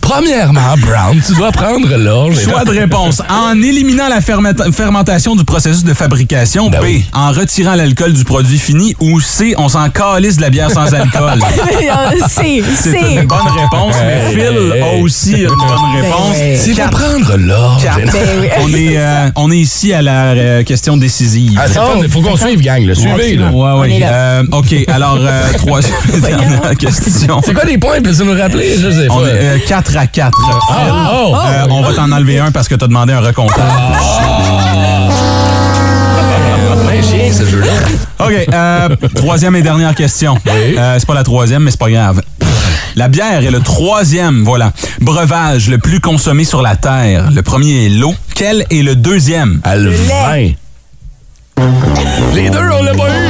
[0.00, 2.40] Premièrement, Brown, tu dois prendre l'orge.
[2.42, 3.20] Choix de réponse.
[3.28, 6.68] En éliminant la fermenta- fermentation du du processus de fabrication.
[6.68, 6.84] Ben B.
[6.84, 7.04] oui.
[7.14, 8.94] En retirant l'alcool du produit fini.
[9.00, 9.54] Ou C.
[9.56, 11.40] On s'en calisse de la bière sans alcool?
[12.28, 14.82] C'est, une bonne réponse, mais Phil hey.
[14.82, 16.36] a aussi une bonne réponse.
[16.36, 16.60] ouais.
[16.60, 17.82] C'est pour prendre l'ordre.
[17.82, 18.10] Ben.
[18.62, 21.58] On est, euh, on est ici à la euh, question décisive.
[21.58, 21.78] Ah, c'est.
[21.78, 22.02] Oh.
[22.10, 22.92] faut qu'on suive, gang.
[22.94, 23.50] Suivez, là.
[23.50, 23.98] Ouais, ouais.
[23.98, 24.12] là.
[24.12, 27.40] Euh, OK, alors, euh, troisième et dernière question.
[27.44, 28.00] C'est quoi les points?
[28.02, 28.76] Peux-tu nous rappeler?
[28.78, 29.14] Je sais pas.
[29.14, 30.38] On est 4 à 4.
[30.70, 31.34] Ah, oh.
[31.34, 33.64] Euh, on va t'en enlever un parce que t'as demandé un recomptage.
[37.02, 37.72] Chien, ce jeu-là.
[38.26, 40.36] OK, euh, troisième et dernière question.
[40.46, 42.22] Euh, c'est pas la troisième, mais c'est pas grave.
[42.96, 47.30] La bière est le troisième, voilà, breuvage le plus consommé sur la Terre.
[47.30, 48.14] Le premier est l'eau.
[48.34, 49.60] Quel est le deuxième?
[49.64, 50.52] Le vin.
[52.34, 53.29] Les deux, on l'a pas eu.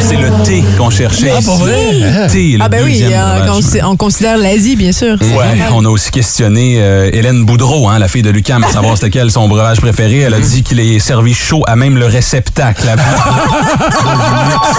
[0.00, 1.32] C'est le thé qu'on cherchait.
[1.36, 1.92] Ah, pas vrai?
[1.92, 5.16] Le thé le Ah, ben oui, euh, on considère l'Asie, bien sûr.
[5.20, 8.96] Ouais, on a aussi questionné euh, Hélène Boudreau, hein, la fille de Lucam, à savoir
[8.96, 10.20] c'était quel son breuvage préféré.
[10.20, 12.88] Elle a dit qu'il est servi chaud à même le réceptacle.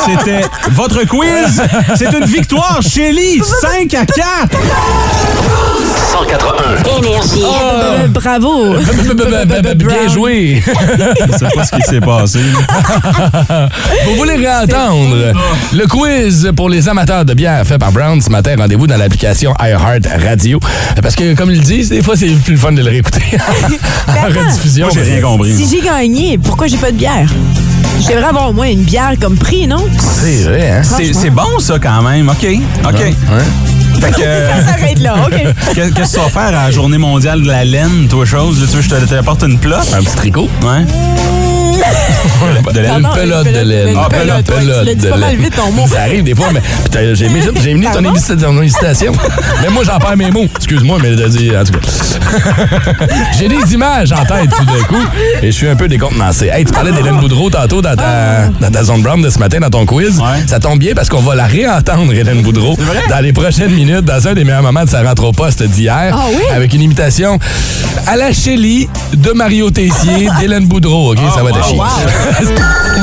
[0.06, 1.62] C'était votre quiz.
[1.96, 4.58] C'est une victoire, Shelly, 5 à 4.
[6.12, 6.98] 181.
[7.00, 7.44] Énergie.
[7.44, 8.76] Euh, bravo.
[9.76, 10.62] Bien joué.
[10.66, 12.40] Je sais pas ce qui s'est passé.
[14.06, 14.73] Vous voulez réentendre
[15.74, 18.56] le quiz pour les amateurs de bière fait par Brown ce matin?
[18.58, 20.60] Rendez-vous dans l'application iHeart Radio.
[21.02, 23.22] Parce que, comme ils le disent, des fois, c'est plus le fun de le réécouter
[24.08, 24.88] en rediffusion.
[24.88, 25.54] Moi, j'ai rien compris.
[25.56, 27.28] Si j'ai gagné, pourquoi j'ai pas de bière?
[28.02, 29.86] Je devrais avoir au moins une bière comme prix, non?
[30.00, 30.82] C'est vrai, hein?
[30.84, 32.30] C'est bon, ça, quand même.
[32.30, 32.48] OK,
[32.86, 32.98] OK.
[34.02, 34.22] Fait que...
[34.22, 35.32] Ça s'arrête là, OK.
[35.76, 38.60] Qu'est- Qu'est-ce que tu vas faire à la journée mondiale de la laine, toi, chose?
[38.60, 39.94] Là, tu veux que je te t'apporte une plotte?
[39.94, 40.50] Un petit tricot.
[40.64, 40.86] Ouais.
[42.74, 42.92] De laine?
[42.94, 43.90] Non, non, pelote une de laine.
[43.90, 45.88] Une Ah, pelote, tu l'as dit de pas mal vite ton mot.
[45.88, 49.14] Ça arrive des fois, mais putain, j'ai mis, j'ai mis ton, hésitation-.
[49.62, 50.48] Mais moi, j'en perds mes mots.
[50.56, 51.80] Excuse-moi, mais en tout cas.
[53.38, 55.04] j'ai des images en tête tout d'un coup
[55.42, 56.48] et je suis un peu décontenancé.
[56.48, 59.60] Hey, tu parlais d'Hélène Boudreau tantôt dans ta, dans ta zone brown de ce matin,
[59.60, 60.20] dans ton quiz.
[60.20, 60.48] Ouais.
[60.48, 62.78] Ça tombe bien parce qu'on va la réentendre, Hélène Boudreau,
[63.10, 66.14] dans les prochaines minutes, dans un des meilleurs moments de sa rentre au poste d'hier.
[66.14, 66.44] Ah oui?
[66.54, 67.40] Avec une imitation
[68.08, 71.14] à la Shelly de Mario Tessier, d'Hélène Boudreau.
[71.14, 72.56] OK, ça va être chier.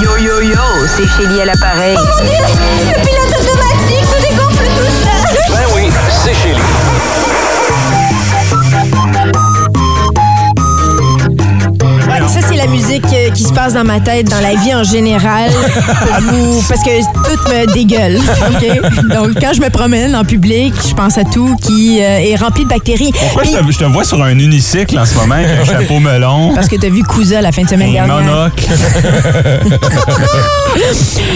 [0.02, 1.96] Yo yo yo, c'est Chélie à l'appareil.
[1.96, 5.22] Le pilote automatique se dégonfle tout seul.
[5.50, 5.90] Ben oui,
[6.24, 6.54] c'est chez
[12.50, 15.50] c'est la musique euh, qui se passe dans ma tête, dans la vie en général.
[16.20, 18.16] vous- parce que tout me dégueule.
[18.18, 19.08] OK?
[19.12, 22.64] Donc, quand je me promène en public, je pense à tout qui euh, est rempli
[22.64, 23.12] de bactéries.
[23.12, 25.98] Pourquoi je te, je te vois sur un unicycle en ce moment, avec un chapeau
[26.00, 28.16] melon, parce que tu as vu Cousa la fin de semaine dernière.
[28.22, 28.64] monocle?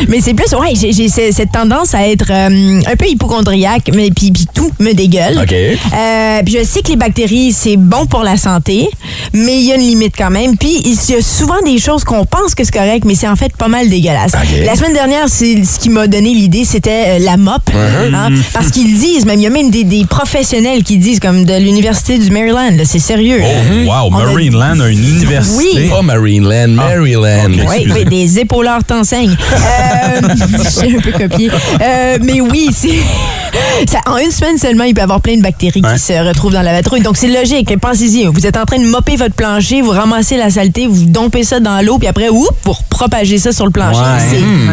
[0.08, 3.90] Mais c'est plus, ouais, j'ai j'ai ce- cette tendance à être euh, un peu hypochondriaque,
[3.94, 5.38] mais puis, puis tout me dégueule.
[5.42, 5.52] OK.
[5.52, 8.88] Euh, puis je sais que les bactéries, c'est bon pour la santé,
[9.32, 10.56] mais il y a une limite quand même.
[10.56, 10.76] Puis
[11.08, 13.54] il y a souvent des choses qu'on pense que c'est correct, mais c'est en fait
[13.56, 14.32] pas mal dégueulasse.
[14.34, 14.64] OK.
[14.64, 17.62] La semaine dernière, c'est ce qui m'a donné l'idée, c'était euh, la mop.
[17.74, 21.44] Hein, parce qu'ils disent, même il y a même des, des professionnels qui disent, comme
[21.44, 23.40] de l'université du Maryland, là, c'est sérieux.
[23.42, 25.54] Oh, wow, On a- une université.
[25.56, 25.88] Oui.
[25.88, 26.76] Pas Maryland.
[27.00, 27.14] Oui,
[27.60, 27.92] Excusez.
[27.92, 29.36] oui, des épauleurs t'enseignent.
[29.64, 30.20] Euh,
[30.80, 31.50] J'ai un peu copié.
[31.80, 32.88] Euh, mais oui, c'est.
[33.90, 35.94] ça- en une semaine seulement, il peut y avoir plein de bactéries Ouais.
[35.94, 37.00] qui se retrouvent dans la vatrouille.
[37.00, 37.74] Donc, c'est logique.
[37.80, 38.26] Pensez-y.
[38.26, 41.60] Vous êtes en train de mopper votre plancher, vous ramassez la saleté, vous dompez ça
[41.60, 43.98] dans l'eau, puis après, oup, vous propagez ça sur le plancher.
[44.00, 44.28] Ouais.
[44.30, 44.72] C'est Hmm,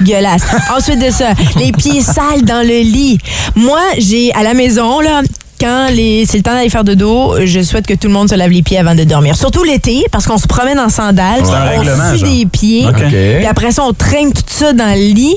[0.00, 0.42] dégueulasse.
[0.76, 3.18] Ensuite de ça, les pieds sales dans le lit.
[3.56, 5.22] Moi, j'ai à la maison, là,
[5.60, 8.28] quand les- c'est le temps d'aller faire de dos, je souhaite que tout le monde
[8.28, 9.36] se lave les pieds avant de dormir.
[9.36, 13.84] Surtout l'été, parce qu'on se promène en sandales, on sue des pieds, puis après ça,
[13.84, 15.36] on traîne tout ça dans le lit.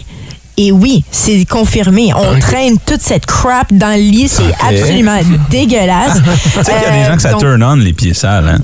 [0.58, 2.12] Et oui, c'est confirmé.
[2.16, 4.30] On traîne toute cette crap dans le lit.
[4.30, 5.18] C'est absolument
[5.52, 6.14] dégueulasse.
[6.24, 8.14] Tu sais qu'il y a des gens que ça Euh, donc, turn on, les pieds
[8.14, 8.48] sales.
[8.48, 8.60] Hein?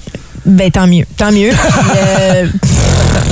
[0.45, 1.05] Ben, tant mieux.
[1.17, 1.51] Tant mieux.
[1.95, 2.47] Euh,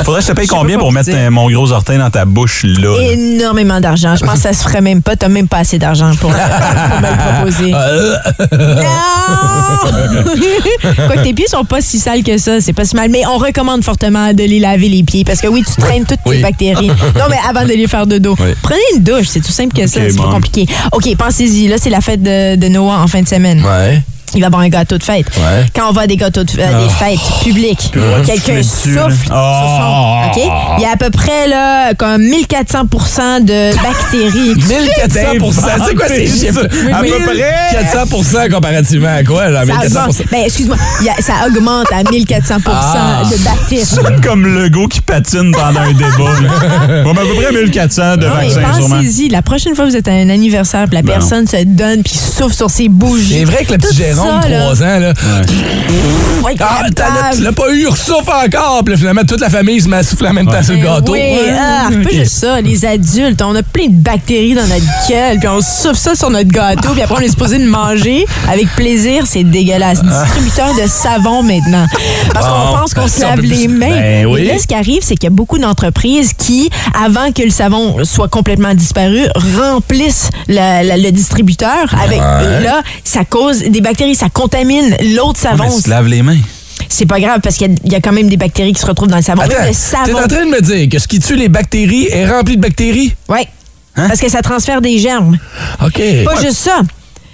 [0.03, 1.17] Faudrait que je te paye Je combien pour mettre dire.
[1.17, 2.95] euh, mon gros orteil dans ta bouche, là?
[3.11, 4.15] énormément d'argent.
[4.15, 5.15] Je pense que ça se ferait même pas.
[5.15, 7.71] T'as même pas assez d'argent pour, pour me le proposer.
[8.51, 11.05] Non!
[11.07, 13.09] Quoique tes pieds sont pas si sales que ça, c'est pas si mal.
[13.09, 16.19] Mais on recommande fortement de les laver les pieds parce que oui, tu traînes toutes
[16.25, 16.37] Oui.
[16.37, 16.87] tes bactéries.
[16.87, 18.35] Non, mais avant de les faire de dos.
[18.39, 18.53] Oui.
[18.61, 20.65] Prenez une douche, c'est tout simple que ça, Ok, c'est pas compliqué.
[20.91, 21.67] OK, pensez-y.
[21.67, 23.63] Là, c'est la fête de, de Noah en fin de semaine.
[23.63, 24.01] Ouais.
[24.35, 25.25] Il va avoir un gâteau de fête.
[25.37, 25.65] Ouais.
[25.75, 27.91] Quand on va à des gâteaux de euh, des fêtes publiques,
[28.25, 29.09] quelqu'un souffle là?
[29.09, 29.33] sur
[29.77, 30.41] son.
[30.41, 30.51] OK?
[30.77, 34.55] Il y a à peu près là, comme 1400 de bactéries.
[34.55, 35.53] 1400%
[35.87, 36.67] C'est quoi ces chiffres?
[36.93, 37.55] À peu près?
[37.71, 37.99] 400
[38.51, 39.45] comparativement à quoi?
[39.51, 40.77] Ça 1400 augmente, ben, excuse-moi,
[41.19, 43.23] ça augmente à 1400 Ah.
[43.31, 43.85] de bactéries.
[43.85, 46.09] C'est comme le go qui patine pendant un débat.
[46.41, 47.03] là.
[47.03, 49.95] Bon, mais à peu près 1400 de Non, vaccins, pensez-y, la prochaine fois que vous
[49.95, 53.39] êtes à un anniversaire, la Ben personne se donne puis souffle sur ses bougies.
[53.39, 55.13] C'est vrai que le petit 3 ans, là.
[56.43, 56.83] Ouais, Ah,
[57.33, 58.81] tu l'as pas eu, ressouffle encore.
[58.83, 60.79] Puis là, finalement, toute la famille se met à souffler en même temps sur le
[60.79, 61.13] gâteau.
[61.13, 61.21] Oui,
[61.57, 62.61] ah, pas juste ça.
[62.61, 66.29] Les adultes, on a plein de bactéries dans notre gueule, puis on souffle ça sur
[66.29, 69.23] notre gâteau, puis après on est supposé de manger avec plaisir.
[69.25, 70.01] C'est dégueulasse.
[70.03, 71.85] Distributeur de savon maintenant.
[72.33, 73.89] Parce qu'on Bon, pense qu'on se lave les mains.
[73.89, 74.41] Ben oui.
[74.41, 76.69] Et là, ce qui arrive, c'est qu'il y a beaucoup d'entreprises qui,
[77.03, 79.21] avant que le savon soit complètement disparu,
[79.59, 82.17] remplissent la- la- le distributeur avec.
[82.19, 85.63] Et là, ça cause des bactéries, ça contamine l'autre savon.
[85.65, 86.37] mais tu te laves les mains.
[86.87, 88.81] C'est pas grave parce qu'il y a- il y, a quand même des bactéries qui
[88.81, 89.41] se retrouvent dans le savon.
[89.41, 90.17] Attends, le t'es savon.
[90.17, 93.13] en train de me dire que ce qui tue les bactéries est rempli de bactéries?
[93.27, 93.41] Oui.
[93.95, 95.37] Parce que ça transfère des germes.
[95.85, 96.01] OK.
[96.25, 96.81] Pas juste ça.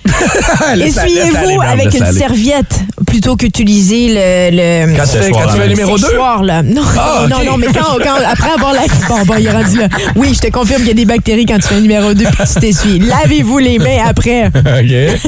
[0.77, 5.69] Essuyez-vous avec une serviette plutôt qu'utiliser le, le Quand tu fais, quand tu fais le
[5.69, 6.07] numéro 2?
[6.07, 6.61] séchoir, là.
[6.63, 8.81] Non, Ah, non, non, mais quand, quand- après avoir la...
[9.07, 9.87] Bon, bon, il est rendu là.
[10.15, 12.23] Oui, je te confirme qu'il y a des bactéries quand tu fais le numéro 2
[12.25, 12.99] puis tu t'essuies.
[12.99, 14.47] Lavez-vous les mains après.
[14.55, 14.55] OK.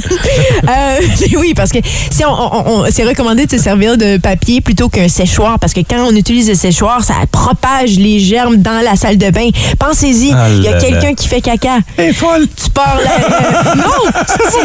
[0.67, 0.99] Euh,
[1.37, 4.89] oui, parce que si on, on- on- c'est recommandé de se servir de papier plutôt
[4.89, 8.95] qu'un séchoir, parce que quand on utilise le séchoir, ça propage les germes dans la
[8.95, 9.49] salle de bain.
[9.79, 11.77] Pensez-y, Ah il y a là quelqu'un qui fait caca.
[11.97, 12.47] Est folle.
[12.61, 13.71] Tu pars là.
[13.71, 14.11] euh, non,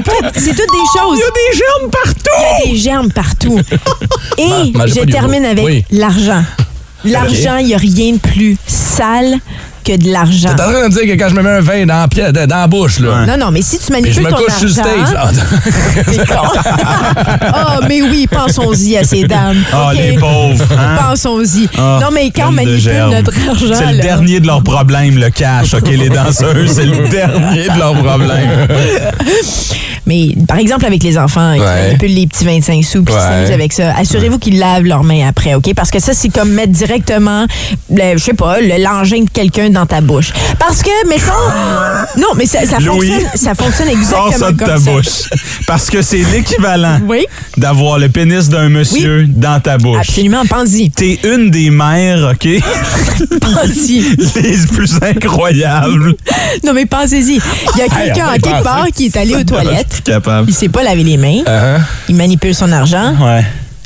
[0.05, 1.19] c'est tout- c'est toutes des choses.
[1.19, 2.31] Il y a des germes partout.
[2.39, 3.61] Il y a des germes partout.
[4.39, 5.85] Et mangez pas je du termine avec Oui.
[5.91, 6.45] l'argent.
[7.05, 9.39] L'argent, il n'y a rien de plus sale
[9.85, 10.55] que de l'argent.
[10.57, 12.33] T'es en train de dire que quand je me mets un vin dans la, pied-
[12.33, 14.85] dans la bouche, là, Non, non, mais si tu manipules je me ton couche sur
[14.85, 15.33] le argent...
[15.33, 16.27] stage.
[17.55, 19.63] Oh, mais oui, pensons-y à ces dames.
[19.73, 19.99] Ah, OK?
[19.99, 20.65] les pauvres.
[20.79, 20.97] hein?
[21.11, 21.69] Pensons-y.
[21.79, 23.75] Ah, non, mais quand on manipule notre argent.
[23.75, 25.75] C'est le dernier de leurs problèmes, le cash.
[25.75, 28.69] OK, les danseurs, c'est le dernier de leurs problèmes.
[30.05, 31.83] Mais par exemple, avec les enfants, ils Ouais.
[31.87, 33.23] manipulent les petits 25 sous puis ils Ouais.
[33.23, 33.95] s'amusent avec ça.
[33.97, 35.73] Assurez-vous qu'ils lavent leurs mains après, OK?
[35.77, 37.47] Parce que ça, c'est comme mettre directement,
[37.89, 40.33] le, je sais pas, le- l'engin de quelqu'un dans ta bouche.
[40.59, 42.21] Parce que, mettons.
[42.21, 44.91] non, mais ça, ça Louis, fonctionne, ça fonctionne Sors exactement ça de comme ta ça.
[44.91, 45.29] bouche.
[45.67, 47.25] Parce que c'est l'équivalent Oui.
[47.57, 49.99] d'avoir le pénis d'un monsieur dans ta bouche.
[50.01, 50.91] Absolument, pense-y.
[50.91, 52.49] T'es une des mères, OK?
[53.41, 54.17] Pense-y.
[54.43, 56.15] les plus incroyables.
[56.65, 57.41] Non, mais pensez-y.
[57.75, 58.65] Il y a Hey, quelqu'un va à y quelque penser.
[58.65, 59.93] part qui est allé aux Je toilettes.
[59.95, 60.49] suis capable.
[60.51, 61.43] Il s'est pas lavé les mains.
[61.47, 61.81] Uh-huh.
[62.09, 63.15] Il manipule son argent.
[63.21, 63.45] Ouais.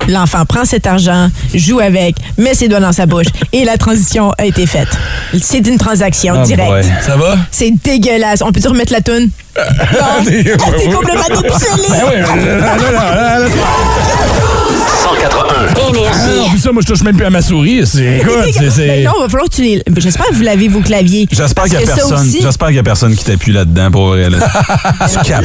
[0.08, 4.30] L'enfant prend cet argent, joue avec, met ses doigts dans sa bouche et la transition
[4.38, 4.88] a été faite.
[5.40, 6.88] C'est une transaction Oh directe.
[7.06, 7.36] Ça va?
[7.50, 8.42] C'est dégueulasse.
[8.42, 9.30] On peut-tu remettre la toune?
[9.56, 9.62] Non.
[10.00, 11.88] Ah, c'est complètement déboussolé.
[11.88, 13.50] Ben oui, euh, non, non, non, non,
[15.02, 15.66] 181.
[15.68, 16.60] Ah Énergie.
[16.60, 17.86] ça, moi, je touche même plus à ma souris.
[17.86, 18.32] C'est, écoute,
[18.70, 19.82] c'est, Ben non, va falloir que tu les.
[19.96, 21.26] J'espère que vous lavez vos claviers.
[21.30, 22.26] J'espère qu'il y a personne.
[22.26, 24.28] aussi- J'espère qu'il y a personne qui t'appuie là-dedans pour là.
[25.10, 25.44] tu capes.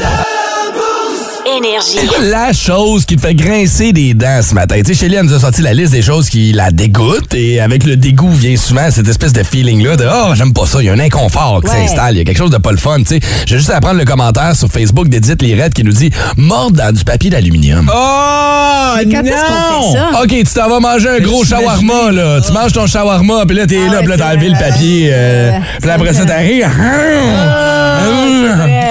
[1.45, 1.97] Énergie.
[1.99, 4.75] C'est quoi la chose qui te fait grincer des dents ce matin?
[4.85, 7.59] Tu sais, Shelly, elle nous a sorti la liste des choses qui la dégoûtent et
[7.59, 10.85] avec le dégoût vient souvent cette espèce de feeling-là de «Oh, j'aime pas ça, il
[10.85, 11.87] y a un inconfort qui Ouais.
[11.87, 13.79] s'installe, il y a quelque chose de pas le fun.» Tu sais, j'ai juste à
[13.81, 17.89] prendre le commentaire sur Facebook d'Edith Lirette qui nous dit «Mordre dans du papier d'aluminium.
[17.93, 20.21] Oh, Mais quand fait ça?
[20.21, 22.39] OK, tu t'en vas manger un gros shawarma, là.
[22.45, 25.09] Tu manges ton shawarma, puis là, t'es Ah là, puis là, t'as enlevé le papier.
[25.11, 26.67] euh, puis là, après ça, t'arrives.
[26.67, 27.19] vrai.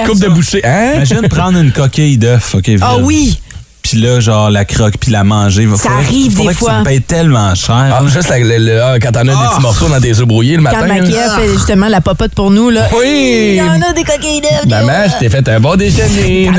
[0.05, 0.61] Coupe de bouchée.
[0.65, 0.93] Hein?
[0.95, 2.71] Imagine prendre une coquille d'œuf, OK?
[2.81, 3.39] Ah oui.
[3.83, 5.67] Puis là, genre, la croque, puis la manger.
[5.75, 6.77] Ça arrive faudrait des que fois.
[6.79, 7.75] le payes tellement cher.
[7.91, 10.25] Ah, juste la- le- le- ah, quand t'en as des petits morceaux dans tes œufs
[10.25, 10.87] brouillés le Quand matin.
[10.87, 11.01] là.
[11.01, 12.87] Maquia fait justement la popote pour nous, là.
[12.97, 13.49] Oui!
[13.51, 14.65] Il y en a des coquilles d'œufs.
[14.69, 16.49] Maman, je t'ai fait un bon déjeuner.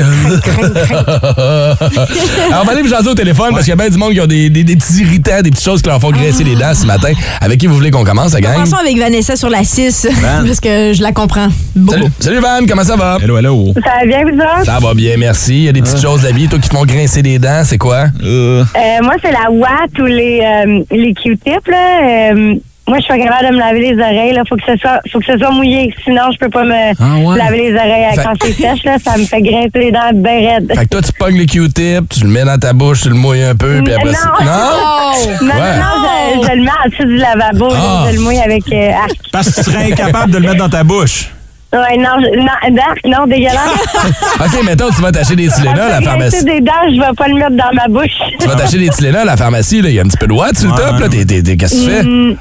[2.49, 4.13] Alors, on va aller vous jaser au téléphone parce qu'il y a bien du monde
[4.13, 6.55] qui ont des, des- des petits irritants, des petites choses qui leur font graisser les
[6.55, 7.11] dents ce matin.
[7.41, 8.53] Avec qui vous voulez qu'on commence, la gang?
[8.55, 10.45] Commençons avec Vanessa sur la 6, Van.
[10.45, 11.97] parce que je la comprends beaucoup.
[11.97, 13.17] Salut, salut Van, comment ça va?
[13.21, 13.73] Hello, hello.
[13.75, 14.65] Ça va bien, vous autres?
[14.65, 15.53] Ça va bien, merci.
[15.55, 17.39] Il y a des petites choses de la vie, toi, qui te font grincer les
[17.39, 18.05] dents, c'est quoi?
[18.23, 22.31] Euh, Euh, moi, c'est la ouate ou les, euh, les Q-tips, là.
[22.31, 24.41] Euh, moi, je suis pas capable de me laver les oreilles, là.
[24.47, 25.93] Faut que ce soit, faut que ce soit mouillé.
[26.03, 27.37] Sinon, je peux pas me Ah ouais?
[27.37, 28.15] laver les oreilles.
[28.15, 30.67] Fait- Quand c'est sèche, là, ça me fait grincer les dents bien raides.
[30.75, 33.15] Fait que toi, tu pognes le Q-tip, tu le mets dans ta bouche, tu le
[33.15, 34.33] mouilles un peu, puis après ça.
[34.39, 34.45] Non.
[34.45, 34.51] Non?
[35.43, 35.77] Non, Ouais.
[35.77, 37.69] non, je, je le mets en dessous du lavabo.
[37.73, 38.05] Ah.
[38.09, 39.11] Je le mouille avec euh, arc.
[39.31, 41.29] parce que tu serais incapable de le mettre dans ta bouche.
[41.73, 43.57] Ouais, non, je- non, d'arc, non, dégueulasse.
[44.39, 46.45] OK, mettons, tu vas t'acheter des Tylenol à la pharmacie.
[46.45, 48.11] des dents, je vais pas le mettre dans ma bouche.
[48.39, 49.89] Tu vas t'acheter des Tylenol à la pharmacie, là.
[49.89, 51.07] Il y a un petit peu de ouate sur le top, là.
[51.09, 52.37] Qu'est-ce que tu fais?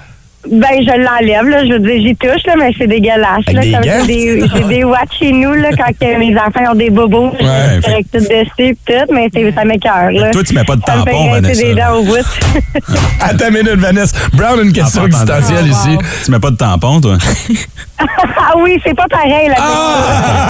[0.51, 1.65] Ben, je l'enlève, là.
[1.65, 3.45] Je veux dire, j'y touche, là, mais c'est dégueulasse.
[3.47, 4.07] Avec là, des comme?
[4.07, 7.31] J'ai des, j'ai des watts chez nous, là, quand que mes enfants ont des bobos.
[7.41, 10.31] Ouais, je direct tout dessus tout, mais c'est- ça m'écoeure, là.
[10.31, 11.63] Toi, tu mets pas de Ça fait tampon, Vanessa.
[11.63, 12.17] des dents au bout.
[13.21, 14.17] Attends une minute, Vanessa.
[14.33, 15.97] Brown, une question Ah, existentielle ici.
[16.25, 17.17] Tu mets pas de tampon, toi?
[18.01, 19.55] ah oui, c'est pas pareil, là.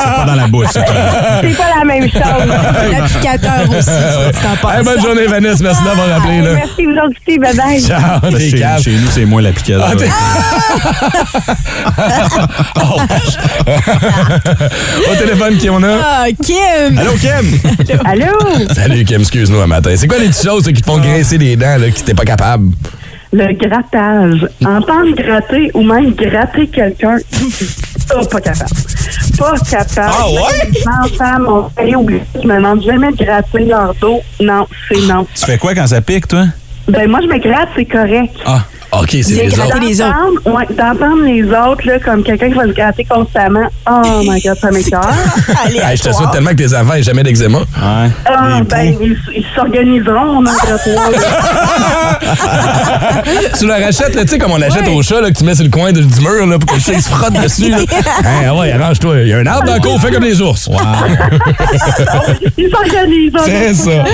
[0.03, 0.67] C'est pas dans la bouche.
[0.73, 2.21] c'est pas- C'est pas la même chose.
[2.93, 5.63] L'applicateur aussi, Hey, bonne journée, Vanessa.
[5.63, 6.53] Merci d'avoir appelé, là.
[6.55, 7.81] Merci, vous aussi, bye bye.
[7.81, 9.82] Ciao, Chez, chez nous, c'est moi l'applicateur.
[9.85, 10.09] Ah, t'es-
[12.77, 13.01] Oh.
[15.11, 15.97] Au téléphone, qui on a?
[16.03, 16.99] Ah, Kim!
[16.99, 17.59] Allô, Kim?
[18.05, 18.27] Allô?
[18.75, 19.91] Salut, Kim, excuse-nous un matin.
[19.97, 22.15] C'est quoi les petites choses là, qui te font grincer les dents, là, que t'es
[22.15, 22.71] pas capable?
[23.33, 24.47] Le grattage.
[24.65, 27.17] Entendre gratter ou même gratter quelqu'un,
[28.15, 28.71] oh, pas capable.
[29.39, 30.13] Pas capable.
[30.19, 30.71] Ah ouais?
[31.03, 34.21] Enfants, mon père ou je me demande jamais de gratter leur dos.
[34.41, 35.27] Non, c'est non.
[35.35, 36.45] Tu fais quoi quand ça pique, toi?
[36.89, 38.35] Ben moi, je me gratte, c'est correct.
[38.45, 39.79] Ah, OK, c'est Bien les autres.
[39.81, 40.11] les autres.
[40.11, 44.39] D'entendre- ouais, D'entendre les autres, là, comme quelqu'un qui va se gratter constamment, oh my
[44.43, 45.01] God, ça m'écoeure.
[45.67, 47.59] Hey, je te souhaite tellement que tes enfants aient jamais d'eczéma.
[47.61, 48.11] ouais.
[48.27, 50.53] Ah, ben, ils s'organiseront, on en
[53.59, 55.55] tu leur achètes, là, tu sais, comme on achète au chat, là, que tu mets
[55.55, 57.71] sur le coin de- du mur, là, pour que le il se frotte dessus.
[57.71, 57.79] Là.
[58.25, 59.21] Hein, ouais, arrange-toi.
[59.23, 60.69] Il y a un arbre dans le cours, fais comme les ours.
[62.59, 63.33] Ils s'organisent.
[63.39, 64.05] on C'est est ça.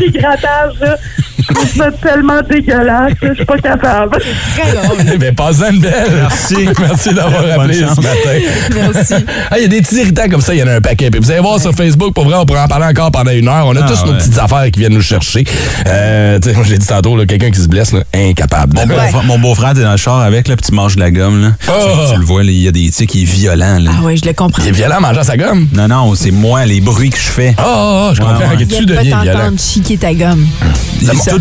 [0.00, 0.96] Les grattages, là,
[1.38, 4.11] je trouve ça tellement dégueulasse, je suis pas capable.
[5.18, 6.10] Ben, passe-en une belle.
[6.14, 6.54] Merci.
[6.80, 7.96] Merci d'avoir appelé chance.
[7.96, 8.38] ce matin.
[8.74, 9.14] Merci.
[9.50, 11.10] Ah, Il y a des petits irritants comme ça, il y en a un paquet.
[11.10, 13.48] Puis vous allez voir sur Facebook, pour vrai, on pourrait en parler encore pendant une
[13.48, 13.66] heure.
[13.66, 15.44] On a Ah, tous nos petites affaires qui viennent nous chercher.
[15.86, 18.74] Euh, tu sais, moi, je l'ai dit tantôt, là, quelqu'un qui se blesse, là, incapable.
[18.76, 21.10] Mon beau-frère, mon beau-frère, t'es dans le char avec, là, puis tu manges de la
[21.10, 21.48] gomme, là.
[21.68, 21.72] Oh.
[22.12, 23.90] Tu le vois, il y a des tics, il est violent, là.
[23.94, 24.62] Ah oui, je le comprends.
[24.62, 25.68] Il est violent en mangeant sa gomme?
[25.72, 27.54] Non, non, c'est moi, les bruits que je fais.
[27.58, 28.56] Ah, ah, ah, je Ouais, comprends ouais.
[28.56, 29.38] que tu pas deviens violent.
[29.38, 30.46] t'entendre chiquer ta gomme.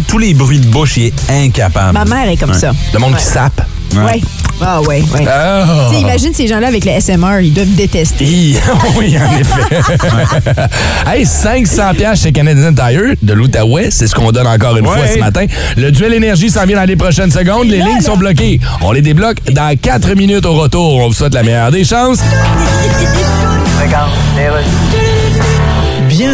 [0.08, 1.94] Tous- les bruits de bouche, il est incapable.
[1.94, 2.58] Ma mère est comme Ouais.
[2.62, 2.72] Ça.
[2.94, 3.62] Le monde qui sape.
[3.96, 4.22] Ouais.
[4.64, 4.80] Ah.
[5.28, 5.88] Ah.
[5.90, 8.56] Tu sais, imagine ces gens-là avec le SMR, ils doivent détester.
[8.98, 9.80] Oui, en effet.
[11.12, 14.96] hey, 500 pièces chez Canadian Tire de l'Outaouais, c'est ce qu'on donne encore une Ouais.
[14.96, 15.46] fois ce matin.
[15.78, 17.68] Le duel énergie s'en vient dans les prochaines secondes.
[17.70, 18.60] Les lignes sont bloquées.
[18.82, 20.98] On les débloque dans 4 minutes au retour.
[20.98, 22.20] On vous souhaite la meilleure des chances.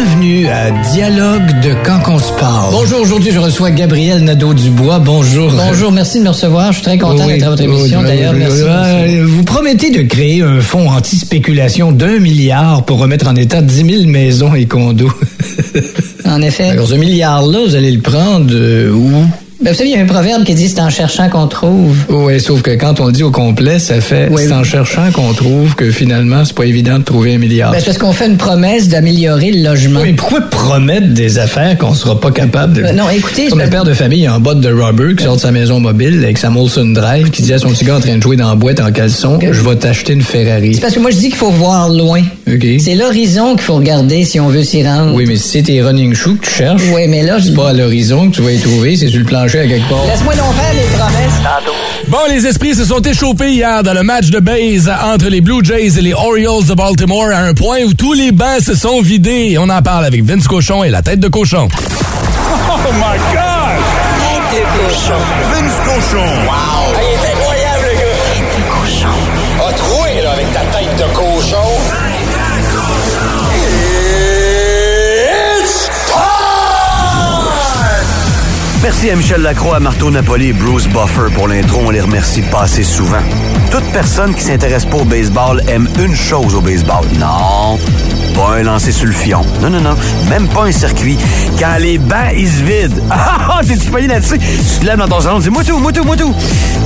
[0.00, 2.70] Bienvenue à Dialogue de Quand qu'on se parle.
[2.70, 5.00] Bonjour, aujourd'hui je reçois Gabriel Nadeau-Dubois.
[5.00, 5.50] Bonjour.
[5.50, 6.68] Bonjour, merci de me recevoir.
[6.68, 8.00] Je suis très content d'être à votre émission.
[8.04, 8.62] D'ailleurs, merci.
[8.64, 13.74] Euh, Vous promettez de créer un fonds anti-spéculation d'un milliard pour remettre en état 10
[14.02, 15.10] 000 maisons et condos.
[16.24, 16.68] En effet.
[16.70, 19.26] Alors ce milliard-là, vous allez le prendre euh, où?
[19.60, 21.96] Ben, vous savez, il y a un proverbe qui dit c'est en cherchant qu'on trouve.
[22.10, 25.10] Oui, sauf que quand on le dit au complet, ça fait Oui, c'est en cherchant
[25.12, 27.72] qu'on trouve que finalement, c'est pas évident de trouver un milliard.
[27.72, 29.98] Ben, c'est parce qu'on fait une promesse d'améliorer le logement.
[30.00, 32.82] Oui, mais pourquoi promettre des affaires qu'on sera pas capable de...
[32.84, 35.40] Euh, non, écoutez, Comme un père de famille en botte de rubber qui sort de
[35.40, 38.16] sa maison mobile avec sa Molson Drive qui dit à son petit gars en train
[38.16, 40.74] de jouer dans la boîte en caleçon, je vais t'acheter une Ferrari.
[40.76, 42.20] C'est parce que moi, je dis qu'il faut voir loin.
[42.46, 42.64] OK.
[42.78, 45.14] C'est l'horizon qu'il faut regarder si on veut s'y rendre.
[45.16, 47.54] Oui, mais si c'est tes running shoes que tu cherches, Oui, mais là, je c'est
[47.54, 50.04] pas à l'horizon que tu vas y trouver, c'est sur le plancher à quelque part.
[50.06, 52.08] Laisse-moi donc faire les promesses.
[52.08, 55.64] Bon, les esprits se sont échauffés hier dans le match de base entre les Blue
[55.64, 59.00] Jays et les Orioles de Baltimore à un point où tous les bancs se sont
[59.00, 59.56] vidés.
[59.58, 61.68] On en parle avec Vince Cochon et la tête de cochon.
[62.70, 63.78] Oh my God!
[64.50, 65.20] Tête de cochon.
[65.52, 66.24] Vince cochon.
[66.24, 66.94] Wow!
[66.96, 68.18] il est incroyable, le gars!
[68.32, 69.14] Tête de cochon.
[69.66, 71.27] A troué, là, avec ta tête de cochon.
[78.88, 81.82] Merci à Michel Lacroix, à Marteau Napoli et Bruce Buffer pour l'intro.
[81.84, 83.20] On les remercie pas assez souvent.
[83.70, 87.04] Toute personne qui s'intéresse pas au baseball aime une chose au baseball.
[87.18, 87.78] Non,
[88.34, 89.42] pas un lancer sur le fion.
[89.60, 89.94] Non, non, non.
[90.30, 91.18] Même pas un circuit.
[91.58, 93.02] Quand les bancs, ils se vident.
[93.10, 94.38] Ah, ah, t'es-tu payé là-dessus?
[94.38, 96.34] Tu te lèves dans ton salon, tu dis, tout, moi tout.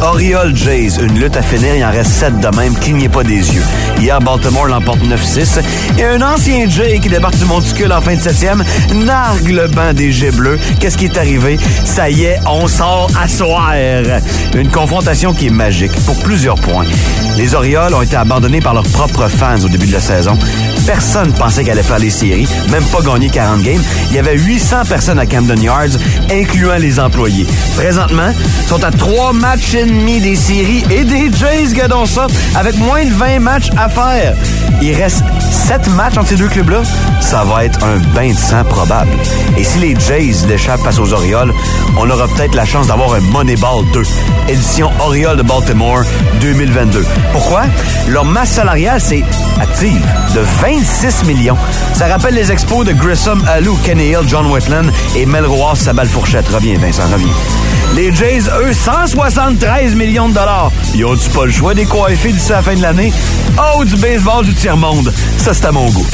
[0.00, 3.36] Oriole Jays, une lutte à finir, il en reste sept de même, clignez pas des
[3.54, 3.62] yeux.
[4.00, 5.60] Hier, Baltimore l'emporte 9-6.
[5.98, 9.92] Et un ancien Jay qui débarque du monticule en fin de septième nargue le banc
[9.92, 10.58] des Jets bleus.
[10.80, 11.58] Qu'est-ce qui est arrivé?
[11.92, 13.74] Ça y est, on sort à soir.
[14.54, 16.86] Une confrontation qui est magique pour plusieurs points.
[17.36, 20.38] Les Orioles ont été abandonnés par leurs propres fans au début de la saison.
[20.86, 23.82] Personne pensait qu'elle allait faire les séries, même pas gagner 40 games.
[24.08, 25.98] Il y avait 800 personnes à Camden Yards,
[26.30, 27.46] incluant les employés.
[27.76, 28.32] Présentement,
[28.62, 32.76] ils sont à trois matchs et demi des séries et des Jays, gardons ça, avec
[32.78, 34.34] moins de 20 matchs à faire.
[34.80, 36.82] Il reste 7 matchs entre ces deux clubs-là.
[37.20, 39.10] Ça va être un bain de sang probable.
[39.56, 41.52] Et si les Jays l'échappent face aux Orioles,
[41.96, 44.02] on aura peut-être la chance d'avoir un Moneyball 2,
[44.48, 46.02] édition Orioles de Baltimore
[46.40, 47.04] 2022.
[47.32, 47.62] Pourquoi?
[48.08, 49.24] Leur masse salariale, c'est
[49.60, 50.02] active,
[50.34, 51.56] de 26 millions.
[51.94, 55.92] Ça rappelle les expos de Grissom, Alou, Kenny Hill, John Whitland et Mel Roas, sa
[55.92, 56.48] balle fourchette.
[56.48, 57.32] Reviens, Vincent, reviens.
[57.94, 60.72] Les Jays, eux, 173 millions de dollars.
[60.94, 63.12] Ils ont-tu pas le choix des coiffés d'ici la fin de l'année?
[63.58, 65.12] Oh, du baseball du tiers-monde.
[65.36, 66.06] Ça, c'est à mon goût.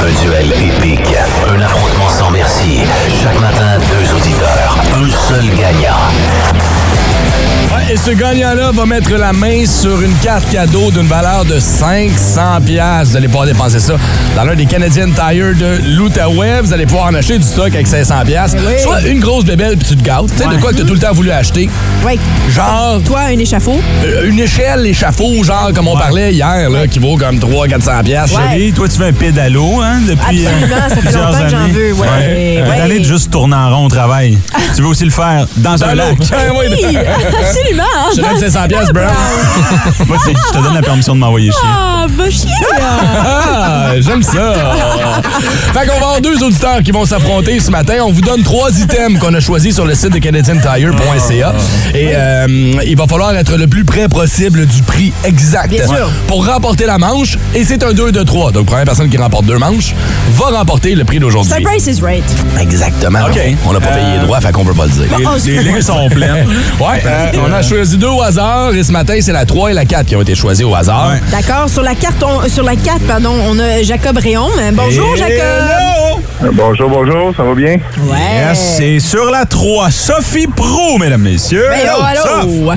[0.00, 1.16] Un duel épique.
[1.48, 2.82] Un affrontement sans merci.
[3.22, 4.76] Chaque matin, deux auditeurs.
[4.94, 6.83] Un seul gagnant.
[7.90, 12.60] Et ce gagnant-là va mettre la main sur une carte cadeau d'une valeur de 500
[12.64, 13.08] pièces.
[13.10, 13.94] Vous allez pouvoir dépenser ça
[14.34, 16.60] dans l'un des Canadian Tire de l'Outaouais.
[16.62, 18.56] Vous allez pouvoir en acheter du stock avec 500 pièces.
[18.56, 18.80] oui.
[18.82, 20.26] Soit une grosse bébelle puis tu te gâtes.
[20.36, 21.68] Tu sais, de quoi que tu as tout le temps voulu acheter.
[22.04, 22.18] Oui.
[22.50, 23.00] Genre...
[23.04, 23.78] Toi, un échafaud?
[24.04, 28.30] Euh, une échelle échafaud, genre comme on parlait hier, là, qui vaut comme 300-400 pièces.
[28.30, 31.50] Chérie, toi, tu fais un pédalo, hein, depuis euh, Absolument, ça fait plusieurs longtemps que
[31.50, 31.72] j'en années.
[31.72, 33.04] veux, ouais.
[33.04, 34.38] Juste tourner en rond au travail.
[34.74, 36.16] tu veux aussi le faire dans, un lac.
[36.32, 36.96] Ah oui.
[37.54, 37.84] Absolument.
[38.16, 38.88] Je te donne 500 pièces.
[40.06, 41.60] Moi, c'est- je te donne la permission de m'envoyer chier.
[41.64, 42.48] Ah, va chier,
[42.78, 42.98] là.
[43.24, 44.52] Ah, j'aime ça.
[45.72, 47.94] fait qu'on va avoir deux auditeurs qui vont s'affronter ce matin.
[48.04, 51.54] On vous donne trois items qu'on a choisis sur le site de canadiantire.ca.
[51.94, 52.46] Et euh,
[52.86, 56.10] il va falloir être le plus près possible du prix exact Bien sûr.
[56.26, 57.38] pour remporter la manche.
[57.54, 58.52] Et c'est un 2 de 3.
[58.52, 59.94] Donc, première personne qui remporte deux manches
[60.32, 61.52] va remporter le prix d'aujourd'hui.
[61.54, 62.24] C'est Price is right.
[62.60, 63.20] Exactement.
[63.30, 63.38] OK.
[63.66, 65.04] On n'a pas payé les droits, fait qu'on veut pas le dire.
[65.18, 66.46] Les, c'est- les lignes sont pleines.
[66.80, 69.74] Ouais, euh, on a choisi deux au hasard et ce matin, c'est la 3 et
[69.74, 71.10] la 4 qui ont été choisis au hasard.
[71.10, 71.20] Ouais.
[71.30, 71.68] D'accord.
[71.68, 74.50] Sur la carte, on- sur la carte, pardon, on a Jacob Réaume.
[74.72, 75.36] Bonjour, Jacob.
[75.38, 76.52] Hello!
[76.52, 77.76] Bonjour, bonjour, ça va bien?
[78.02, 78.48] Ouais.
[78.50, 81.68] Yes, c'est sur la 3, Sophie Pro, mesdames, messieurs.
[81.70, 82.72] Allô, allô.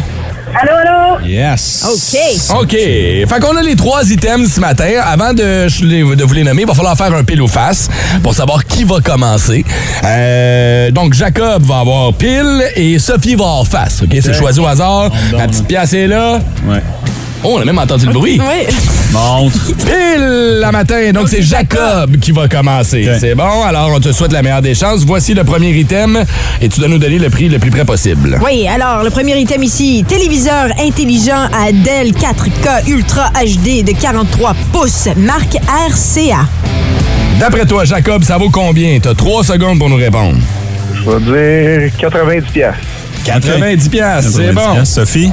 [0.60, 1.20] Allô, allô?
[1.24, 1.86] Yes.
[1.88, 2.62] OK.
[2.62, 2.72] OK.
[2.72, 4.90] Fait qu'on a les trois items ce matin.
[5.04, 5.68] Avant de,
[6.16, 7.90] de vous les nommer, il va falloir faire un pile ou face
[8.24, 9.64] pour savoir qui va commencer.
[10.04, 14.02] Euh, donc, Jacob va avoir pile et Sophie va avoir face.
[14.02, 14.10] OK?
[14.22, 15.12] C'est choisi au hasard.
[15.38, 16.40] La petite pièce est là.
[16.66, 16.82] Ouais.
[17.44, 18.40] Oh, on a même entendu le bruit.
[18.48, 18.66] Oui.
[19.12, 19.68] Montre.
[19.86, 21.12] Pile la matin.
[21.14, 23.10] Donc, c'est Jacob qui va commencer.
[23.20, 23.64] C'est bon?
[23.64, 25.04] Alors, on te souhaite la meilleure des chances.
[25.06, 26.24] Voici le premier item
[26.62, 28.40] et tu dois nous donner le prix le plus près possible.
[28.46, 34.56] Oui, alors, le premier item ici, téléviseur intelligent à Dell 4K Ultra HD de 43
[34.74, 36.46] pouces, marque RCA.
[37.40, 39.00] D'après toi, Jacob, ça vaut combien?
[39.00, 40.38] T'as trois secondes pour nous répondre.
[41.06, 42.74] Je vais dire 90 pièces.
[43.26, 44.84] 90 piastres, c'est bon.
[44.86, 45.32] Sophie?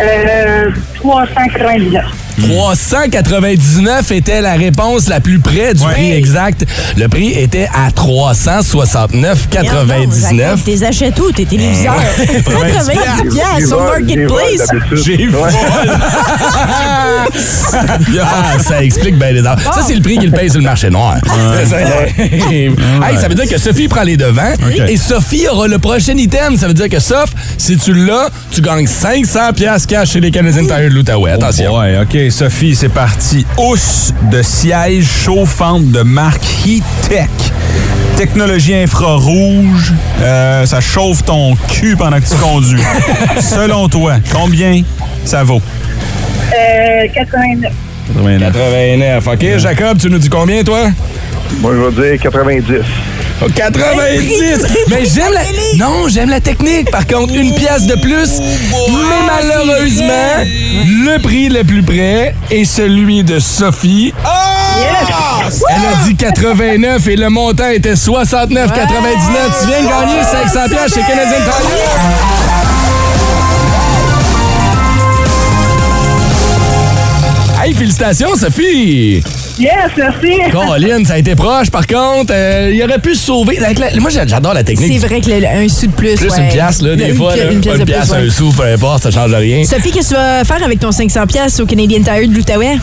[0.00, 2.23] Euh, 399.
[2.40, 5.92] 399 était la réponse la plus près du Ouais.
[5.92, 6.64] prix exact.
[6.96, 10.62] Le prix était à 369,99.
[10.64, 11.94] T'es achètes où, tes téléviseurs?
[12.44, 14.68] 90 piastres sur Marketplace.
[15.04, 15.52] J'ai volé.
[18.22, 19.74] Ah, ça explique bien les affaires.
[19.74, 21.16] Ça, c'est le prix qu'il paye sur le marché noir.
[21.68, 21.78] Ça.
[21.80, 22.70] Hey,
[23.20, 24.52] ça veut dire que Sophie prend les devants
[24.88, 26.56] et Sophie aura le prochain item.
[26.56, 30.30] Ça veut dire que, sauf si tu l'as, tu gagnes 500 piastres cash chez les
[30.30, 31.32] Canadiens Tire de l'Outaouais.
[31.32, 31.76] Attention.
[31.78, 32.23] Ouais, OK.
[32.30, 33.46] Sophie, c'est parti.
[33.58, 37.28] Housse de siège chauffante de marque Heat-Tech.
[38.16, 39.92] Technologie infrarouge.
[40.20, 42.82] Euh, ça chauffe ton cul pendant que tu conduis.
[43.40, 44.82] Selon toi, combien
[45.24, 45.60] ça vaut?
[46.54, 47.72] Euh, 89.
[48.14, 49.26] 89.
[49.26, 50.90] OK, Jacob, tu nous dis combien, toi?
[51.60, 52.64] Moi, je vais dire 90.
[53.44, 54.62] Oh, 90!
[54.88, 55.42] Mais j'aime la...
[55.76, 56.90] Non, j'aime la technique.
[56.90, 58.40] Par contre, une pièce de plus.
[58.88, 64.14] Mais malheureusement, le prix le plus près est celui de Sophie.
[65.68, 68.56] Elle a dit 89 et le montant était 69,99.
[68.56, 71.70] Tu viens de gagner 500 pièces chez Canadian Tire.
[77.62, 79.22] Hey, félicitations, Sophie!
[79.58, 80.32] Yes, merci.
[80.50, 82.32] Caroline, ça a été proche, par contre.
[82.34, 83.58] euh, il aurait pu se sauver.
[83.58, 84.92] Avec la- Moi, j'adore la technique.
[85.00, 86.16] C'est vrai que le- un sou de plus.
[86.16, 86.40] Plus ouais.
[86.40, 87.32] une pièce, là, des Une fois.
[87.34, 88.12] pi- Là, Une pièce de pièce, plus.
[88.12, 88.26] ouais.
[88.26, 89.64] un sou, peu importe, ça change rien.
[89.64, 92.78] Sophie, qu'est-ce que tu vas faire avec ton 500 pièces au Canadian Tire de l'Outaouais?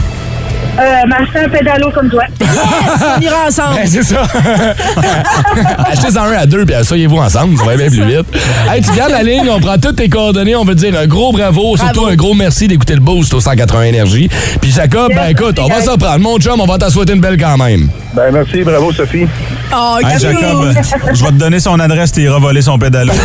[0.80, 2.24] Euh, m'acheter un pédalo comme toi.
[3.18, 3.76] On ira ensemble.
[3.76, 4.24] Ben, c'est ça.
[5.92, 8.26] Achetez-en un à deux, puis asseyez-vous ensemble, ça va bien plus vite.
[8.72, 11.08] Hey, tu gardes la ligne, on prend toutes tes coordonnées, on veut te dire un
[11.08, 14.30] gros bravo, surtout un gros merci d'écouter le boost au 180 Énergie.
[14.62, 16.20] Puis Jacob, ben écoute, on va s'en prendre.
[16.20, 17.90] Mon chum, on va t'en souhaiter une belle quand même.
[18.14, 19.28] Ben, merci, bravo, Sophie.
[19.74, 20.20] Oh, Hey.
[20.20, 20.74] Jacob,
[21.14, 23.12] je vais te donner son adresse, tu iras voler son pédalo.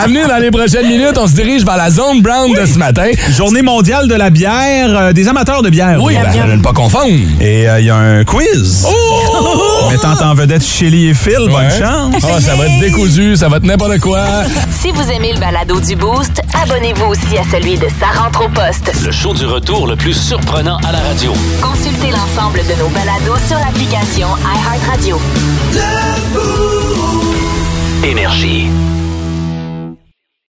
[0.00, 2.78] À venir dans les prochaines minutes, on se dirige vers la zone brown de ce
[2.78, 3.10] matin.
[3.36, 5.98] Journée mondiale de la bière, euh, des amateurs de bière.
[6.00, 7.10] Oui, ben, ne pas confondre.
[7.40, 8.86] Et il y a un quiz.
[8.88, 9.88] Oh!
[9.90, 12.14] Mettant en vedette Shelly et Phil, bonne chance.
[12.22, 14.20] Ah, ça va être décousu, ça va être n'importe quoi.
[14.80, 18.48] Si vous aimez le balado du Boost, abonnez-vous aussi à celui de Sa rentre au
[18.48, 18.92] poste.
[19.04, 21.32] Le show du retour le plus surprenant à la radio.
[21.60, 25.20] Consultez l'ensemble de nos balados sur l'application iHeartRadio.
[28.04, 28.68] Énergie.